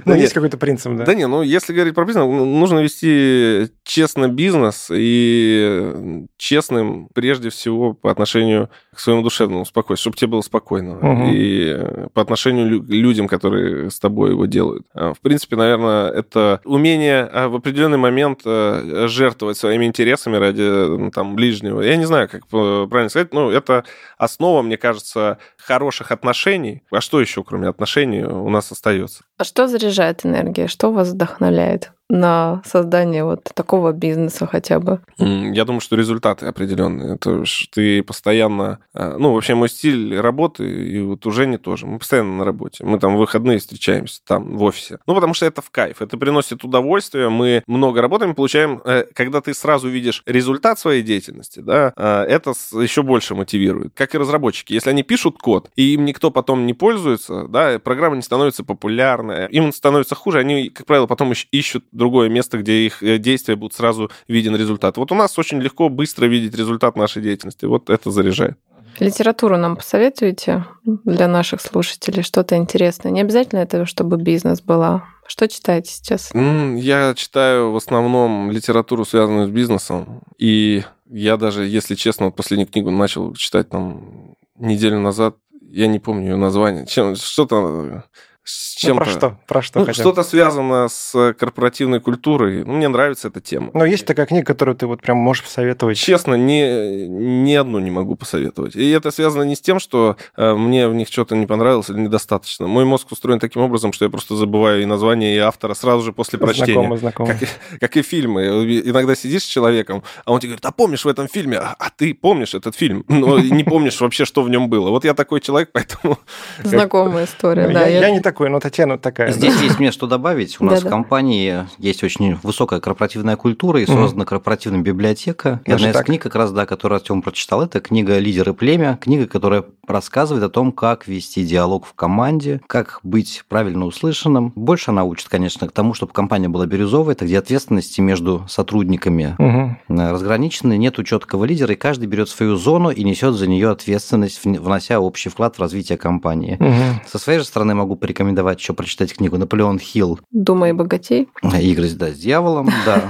Ну, 0.05 0.15
есть 0.15 0.33
какой-то 0.33 0.57
принцип, 0.57 0.93
да? 0.93 1.05
Да 1.05 1.13
не, 1.13 1.27
ну, 1.27 1.41
если 1.41 1.73
говорить 1.73 1.95
про 1.95 2.05
бизнес, 2.05 2.25
ну, 2.25 2.45
нужно 2.45 2.79
вести 2.79 3.69
честно 3.83 4.27
бизнес 4.27 4.89
и 4.91 6.25
честным 6.37 7.09
прежде 7.13 7.49
всего 7.49 7.93
по 7.93 8.11
отношению 8.11 8.69
к 8.93 8.99
своему 8.99 9.23
душевному 9.23 9.65
спокойствию, 9.65 10.13
чтобы 10.13 10.17
тебе 10.17 10.31
было 10.31 10.41
спокойно. 10.41 10.97
Угу. 10.97 11.29
И 11.31 12.09
по 12.13 12.21
отношению 12.21 12.83
к 12.83 12.89
людям, 12.89 13.27
которые 13.27 13.89
с 13.89 13.99
тобой 13.99 14.31
его 14.31 14.45
делают. 14.45 14.85
А, 14.93 15.13
в 15.13 15.19
принципе, 15.19 15.55
наверное, 15.55 16.09
это 16.09 16.61
умение 16.65 17.23
а, 17.23 17.47
в 17.47 17.55
определенный 17.55 17.97
момент 17.97 18.41
а, 18.45 19.07
жертвовать 19.07 19.57
своими 19.57 19.85
интересами 19.85 20.37
ради 20.37 21.11
там, 21.11 21.35
ближнего. 21.35 21.81
Я 21.81 21.95
не 21.97 22.05
знаю, 22.05 22.29
как 22.29 22.47
правильно 22.47 23.09
сказать, 23.09 23.33
но 23.33 23.51
это 23.51 23.85
основа, 24.17 24.61
мне 24.61 24.77
кажется, 24.77 25.37
хороших 25.57 26.11
отношений. 26.11 26.83
А 26.91 27.01
что 27.01 27.21
еще, 27.21 27.43
кроме 27.43 27.67
отношений, 27.67 28.23
у 28.23 28.49
нас 28.49 28.71
остается? 28.71 29.23
А 29.39 29.45
что 29.45 29.69
заряжает 29.69 30.25
энергия? 30.25 30.67
Что 30.67 30.91
вас 30.91 31.11
вдохновляет? 31.11 31.93
На 32.09 32.61
создание 32.65 33.23
вот 33.23 33.43
такого 33.53 33.91
бизнеса 33.91 34.47
хотя 34.47 34.79
бы? 34.79 34.99
Я 35.17 35.65
думаю, 35.65 35.81
что 35.81 35.95
результаты 35.95 36.47
определенные. 36.47 37.15
Это 37.15 37.43
ты 37.71 38.03
постоянно... 38.03 38.79
А, 38.93 39.17
ну, 39.17 39.33
вообще, 39.33 39.55
мой 39.55 39.69
стиль 39.69 40.19
работы, 40.19 40.63
и 40.63 41.01
вот 41.01 41.25
у 41.25 41.31
Жени 41.31 41.57
тоже. 41.57 41.85
Мы 41.85 41.99
постоянно 41.99 42.37
на 42.37 42.45
работе. 42.45 42.83
Мы 42.83 42.99
там 42.99 43.15
в 43.15 43.19
выходные 43.19 43.59
встречаемся 43.59 44.21
там 44.25 44.57
в 44.57 44.63
офисе. 44.63 44.99
Ну, 45.05 45.13
потому 45.13 45.33
что 45.33 45.45
это 45.45 45.61
в 45.61 45.69
кайф. 45.69 46.01
Это 46.01 46.17
приносит 46.17 46.63
удовольствие. 46.63 47.29
Мы 47.29 47.63
много 47.67 48.01
работаем, 48.01 48.35
получаем... 48.35 48.81
Э, 48.85 49.05
когда 49.13 49.41
ты 49.41 49.53
сразу 49.53 49.87
видишь 49.89 50.23
результат 50.25 50.79
своей 50.79 51.03
деятельности, 51.03 51.59
да, 51.59 51.93
а, 51.95 52.23
это 52.23 52.51
еще 52.81 53.03
больше 53.03 53.35
мотивирует. 53.35 53.93
Как 53.95 54.15
и 54.15 54.17
разработчики. 54.17 54.73
Если 54.73 54.89
они 54.89 55.03
пишут 55.03 55.37
код, 55.37 55.69
и 55.75 55.93
им 55.93 56.05
никто 56.05 56.31
потом 56.31 56.65
не 56.65 56.73
пользуется, 56.73 57.47
да, 57.47 57.77
программа 57.79 58.15
не 58.15 58.21
становится 58.21 58.63
популярной, 58.63 59.47
им 59.49 59.71
становится 59.71 60.15
хуже, 60.15 60.39
они, 60.39 60.69
как 60.69 60.85
правило, 60.87 61.05
потом 61.05 61.33
ищут 61.51 61.85
другое 61.99 62.29
место, 62.29 62.57
где 62.57 62.87
их 62.87 63.03
э, 63.03 63.19
действия 63.19 63.55
будут 63.55 63.75
сразу 63.75 64.09
виден 64.27 64.55
результат. 64.55 64.97
Вот 64.97 65.11
у 65.11 65.15
нас 65.15 65.37
очень 65.37 65.61
легко, 65.61 65.89
быстро 65.89 66.25
видеть 66.25 66.55
результат 66.55 66.95
нашей 66.95 67.21
деятельности. 67.21 67.65
Вот 67.65 67.91
это 67.91 68.09
заряжает. 68.09 68.57
Литературу 68.99 69.57
нам 69.57 69.77
посоветуете 69.77 70.65
для 70.83 71.27
наших 71.27 71.61
слушателей? 71.61 72.23
Что-то 72.23 72.57
интересное? 72.57 73.11
Не 73.11 73.21
обязательно 73.21 73.59
это, 73.59 73.85
чтобы 73.85 74.17
бизнес 74.17 74.61
была. 74.61 75.05
Что 75.25 75.47
читаете 75.47 75.91
сейчас? 75.91 76.31
Я 76.33 77.13
читаю 77.15 77.71
в 77.71 77.75
основном 77.75 78.51
литературу, 78.51 79.05
связанную 79.05 79.47
с 79.47 79.51
бизнесом. 79.51 80.21
И 80.37 80.83
я 81.07 81.37
даже, 81.37 81.65
если 81.65 81.95
честно, 81.95 82.25
вот 82.25 82.35
последнюю 82.35 82.67
книгу 82.67 82.89
начал 82.91 83.33
читать 83.35 83.69
там 83.69 84.35
неделю 84.57 84.99
назад. 84.99 85.35
Я 85.61 85.87
не 85.87 85.99
помню 85.99 86.31
ее 86.31 86.35
название. 86.35 86.87
Чем, 86.87 87.15
что-то 87.15 88.03
с 88.43 88.75
чем-то. 88.75 88.93
Ну, 88.93 89.05
про 89.05 89.11
что? 89.11 89.37
Про 89.47 89.61
что 89.61 89.79
ну, 89.79 89.93
что-то 89.93 90.23
связано 90.23 90.87
с 90.89 91.33
корпоративной 91.37 91.99
культурой. 91.99 92.63
Ну, 92.63 92.73
мне 92.73 92.87
нравится 92.87 93.27
эта 93.27 93.41
тема. 93.41 93.69
Но 93.73 93.85
есть 93.85 94.05
такая 94.05 94.25
книга, 94.25 94.45
которую 94.45 94.75
ты 94.75 94.87
вот 94.87 95.01
прям 95.01 95.17
можешь 95.17 95.43
посоветовать? 95.43 95.97
Честно, 95.97 96.35
ни, 96.35 97.05
ни 97.07 97.53
одну 97.53 97.79
не 97.79 97.91
могу 97.91 98.15
посоветовать. 98.15 98.75
И 98.75 98.89
это 98.89 99.11
связано 99.11 99.43
не 99.43 99.55
с 99.55 99.61
тем, 99.61 99.79
что 99.79 100.17
э, 100.35 100.53
мне 100.53 100.87
в 100.87 100.95
них 100.95 101.09
что-то 101.09 101.35
не 101.35 101.45
понравилось 101.45 101.89
или 101.89 101.99
недостаточно. 101.99 102.67
Мой 102.67 102.85
мозг 102.85 103.11
устроен 103.11 103.39
таким 103.39 103.61
образом, 103.61 103.93
что 103.93 104.05
я 104.05 104.09
просто 104.09 104.35
забываю 104.35 104.81
и 104.81 104.85
название, 104.85 105.35
и 105.35 105.39
автора 105.39 105.73
сразу 105.73 106.03
же 106.03 106.13
после 106.13 106.39
прочтения. 106.39 106.73
Знакомо, 106.73 106.97
знакомо. 106.97 107.33
Как, 107.33 107.49
как 107.79 107.97
и 107.97 108.01
фильмы. 108.01 108.45
Иногда 108.83 109.15
сидишь 109.15 109.43
с 109.43 109.47
человеком, 109.47 110.03
а 110.25 110.31
он 110.31 110.39
тебе 110.39 110.49
говорит, 110.49 110.65
а 110.65 110.71
помнишь 110.71 111.05
в 111.05 111.07
этом 111.07 111.27
фильме? 111.27 111.57
А, 111.57 111.75
а 111.77 111.89
ты 111.95 112.13
помнишь 112.13 112.55
этот 112.55 112.75
фильм? 112.75 113.05
Но 113.07 113.39
не 113.39 113.63
помнишь 113.63 113.99
вообще, 114.01 114.25
что 114.25 114.41
в 114.41 114.49
нем 114.49 114.69
было. 114.69 114.89
Вот 114.89 115.05
я 115.05 115.13
такой 115.13 115.41
человек, 115.41 115.69
поэтому... 115.71 116.17
Знакомая 116.63 117.25
история, 117.25 117.67
да. 117.67 117.85
Я 117.85 118.09
не 118.09 118.21
такой, 118.29 118.49
но 118.49 118.59
Татьяна 118.59 118.99
такая. 118.99 119.31
Здесь 119.31 119.55
да? 119.55 119.63
есть 119.63 119.79
мне 119.79 119.91
что 119.91 120.05
добавить. 120.05 120.61
У 120.61 120.65
нас 120.65 120.83
в 120.83 120.89
компании 120.89 121.65
есть 121.79 122.03
очень 122.03 122.35
высокая 122.43 122.79
корпоративная 122.79 123.35
культура 123.35 123.81
и 123.81 123.85
создана 123.85 124.25
корпоративная 124.25 124.81
библиотека. 124.81 125.61
И 125.65 125.71
одна 125.71 125.89
из 125.89 125.97
книг, 126.01 126.21
как 126.21 126.35
раз, 126.35 126.51
да, 126.51 126.65
которую 126.65 126.97
Артем 126.97 127.21
прочитал, 127.23 127.63
это 127.63 127.79
книга 127.79 128.19
«Лидеры 128.19 128.53
племя», 128.53 128.97
книга, 129.01 129.25
которая 129.25 129.65
рассказывает 129.87 130.43
о 130.43 130.49
том, 130.49 130.71
как 130.71 131.07
вести 131.07 131.43
диалог 131.43 131.87
в 131.87 131.93
команде, 131.93 132.61
как 132.67 132.99
быть 133.01 133.43
правильно 133.47 133.85
услышанным. 133.85 134.53
Больше 134.55 134.91
она 134.91 135.03
учит, 135.03 135.27
конечно, 135.27 135.67
к 135.67 135.71
тому, 135.71 135.95
чтобы 135.95 136.13
компания 136.13 136.49
была 136.49 136.67
бирюзовая, 136.67 137.15
это 137.15 137.25
где 137.25 137.39
ответственности 137.39 138.01
между 138.01 138.45
сотрудниками 138.47 139.35
угу. 139.39 139.77
разграничены, 139.87 140.77
нет 140.77 140.99
четкого 141.05 141.45
лидера, 141.45 141.73
и 141.73 141.77
каждый 141.77 142.07
берет 142.07 142.29
свою 142.29 142.57
зону 142.57 142.89
и 142.91 143.03
несет 143.03 143.33
за 143.33 143.47
нее 143.47 143.69
ответственность, 143.69 144.43
внося 144.43 144.99
общий 144.99 145.29
вклад 145.29 145.55
в 145.55 145.59
развитие 145.59 145.97
компании. 145.97 146.57
Угу. 146.59 147.07
Со 147.07 147.17
своей 147.17 147.39
же 147.39 147.45
стороны 147.45 147.73
могу 147.73 147.95
порекомендовать 147.95 148.18
еще 148.19 148.73
прочитать 148.73 149.13
книгу 149.13 149.37
Наполеон 149.37 149.79
Хилл. 149.79 150.19
«Думай 150.31 150.73
богатей». 150.73 151.29
Игры 151.43 151.89
да, 151.89 152.11
с 152.11 152.17
дьяволом, 152.17 152.69
да. 152.85 153.03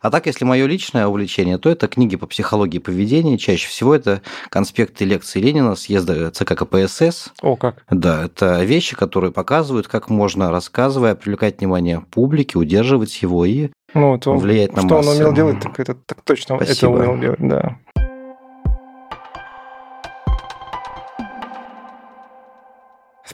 А 0.00 0.10
так, 0.10 0.26
если 0.26 0.44
мое 0.44 0.66
личное 0.66 1.06
увлечение, 1.06 1.58
то 1.58 1.70
это 1.70 1.88
книги 1.88 2.16
по 2.16 2.26
психологии 2.26 2.78
поведения. 2.78 3.38
Чаще 3.38 3.68
всего 3.68 3.94
это 3.94 4.22
конспекты 4.48 5.04
лекций 5.04 5.40
Ленина, 5.40 5.74
съезда 5.74 6.30
ЦК 6.30 6.56
КПСС. 6.56 7.32
О, 7.42 7.56
как? 7.56 7.84
Да, 7.90 8.24
это 8.24 8.62
вещи, 8.64 8.96
которые 8.96 9.32
показывают, 9.32 9.88
как 9.88 10.10
можно, 10.10 10.50
рассказывая, 10.50 11.14
привлекать 11.14 11.58
внимание 11.58 12.02
публики, 12.10 12.56
удерживать 12.56 13.22
его 13.22 13.44
и 13.44 13.70
ну, 13.94 14.20
он, 14.24 14.38
влиять 14.38 14.74
на 14.74 14.82
что 14.82 14.96
массы. 14.96 15.10
он 15.10 15.16
умел 15.16 15.32
делать, 15.32 15.60
так 15.60 15.78
это 15.80 15.94
так 15.94 16.22
точно 16.22 16.56
Спасибо. 16.56 16.76
это 16.76 16.88
умел 16.88 17.20
делать, 17.20 17.38
да. 17.40 17.78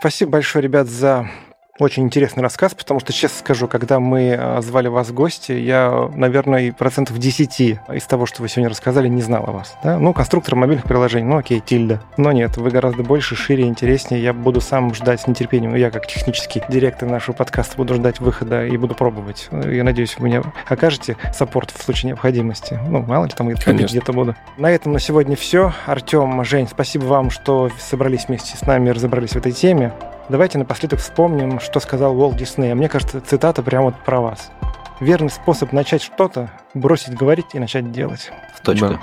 Спасибо 0.03 0.33
большое, 0.33 0.65
ребят, 0.65 0.88
за 0.88 1.31
очень 1.83 2.05
интересный 2.05 2.42
рассказ, 2.42 2.75
потому 2.75 3.01
что, 3.01 3.12
честно 3.12 3.38
скажу, 3.38 3.68
когда 3.68 4.01
мы 4.01 4.35
а, 4.38 4.61
звали 4.62 4.88
вас 4.88 5.09
в 5.09 5.14
гости, 5.14 5.53
я, 5.53 6.11
наверное, 6.14 6.73
процентов 6.73 7.18
10 7.18 7.61
из 7.61 8.05
того, 8.05 8.27
что 8.27 8.42
вы 8.42 8.49
сегодня 8.49 8.71
рассказали, 8.71 9.09
не 9.09 9.23
знал 9.23 9.45
о 9.47 9.53
вас. 9.53 9.77
Да? 9.83 9.99
Ну, 9.99 10.12
конструктор 10.12 10.55
мобильных 10.55 10.85
приложений, 10.85 11.27
ну 11.27 11.38
окей, 11.38 11.61
тильда. 11.61 12.01
Но 12.16 12.33
нет, 12.33 12.57
вы 12.57 12.71
гораздо 12.71 13.03
больше, 13.03 13.37
шире, 13.37 13.64
интереснее. 13.64 14.23
Я 14.23 14.33
буду 14.33 14.61
сам 14.61 14.95
ждать 14.95 15.21
с 15.21 15.27
нетерпением. 15.27 15.75
Я, 15.75 15.90
как 15.90 16.07
технический 16.07 16.62
директор 16.68 17.09
нашего 17.09 17.35
подкаста, 17.35 17.77
буду 17.77 17.95
ждать 17.95 18.21
выхода 18.21 18.64
и 18.66 18.77
буду 18.77 18.95
пробовать. 18.95 19.49
Я 19.51 19.85
надеюсь, 19.85 20.16
вы 20.18 20.29
мне 20.29 20.42
окажете 20.68 21.16
саппорт 21.35 21.71
в 21.71 21.83
случае 21.83 22.11
необходимости. 22.11 22.79
Ну, 22.88 23.01
мало 23.01 23.25
ли, 23.25 23.33
там 23.37 23.49
где-то 23.49 24.12
буду. 24.12 24.37
На 24.57 24.71
этом 24.71 24.92
на 24.92 25.01
сегодня 25.01 25.37
все. 25.37 25.73
Артем, 25.87 26.45
Жень, 26.45 26.68
спасибо 26.68 27.05
вам, 27.05 27.31
что 27.31 27.71
собрались 27.79 28.29
вместе 28.29 28.57
с 28.57 28.62
нами 28.62 28.88
и 28.88 28.92
разобрались 28.92 29.31
в 29.31 29.37
этой 29.37 29.53
теме. 29.53 29.92
Давайте 30.29 30.59
напоследок 30.59 31.01
вспомним, 31.01 31.61
что 31.61 31.81
сказал 31.81 32.19
Уолт 32.19 32.37
Дисней. 32.37 32.73
А 32.73 32.75
мне 32.75 32.89
кажется, 32.89 33.21
цитата 33.21 33.63
прямо 33.63 33.87
вот 33.87 33.97
про 34.05 34.21
вас. 34.21 34.51
Верный 35.01 35.31
способ 35.31 35.73
начать 35.73 36.03
что-то– 36.03 36.51
бросить 36.75 37.15
говорить 37.15 37.47
и 37.55 37.59
начать 37.59 37.91
делать. 37.91 38.31
В 38.55 38.61
точку. 38.61 38.89
Да. 38.89 39.01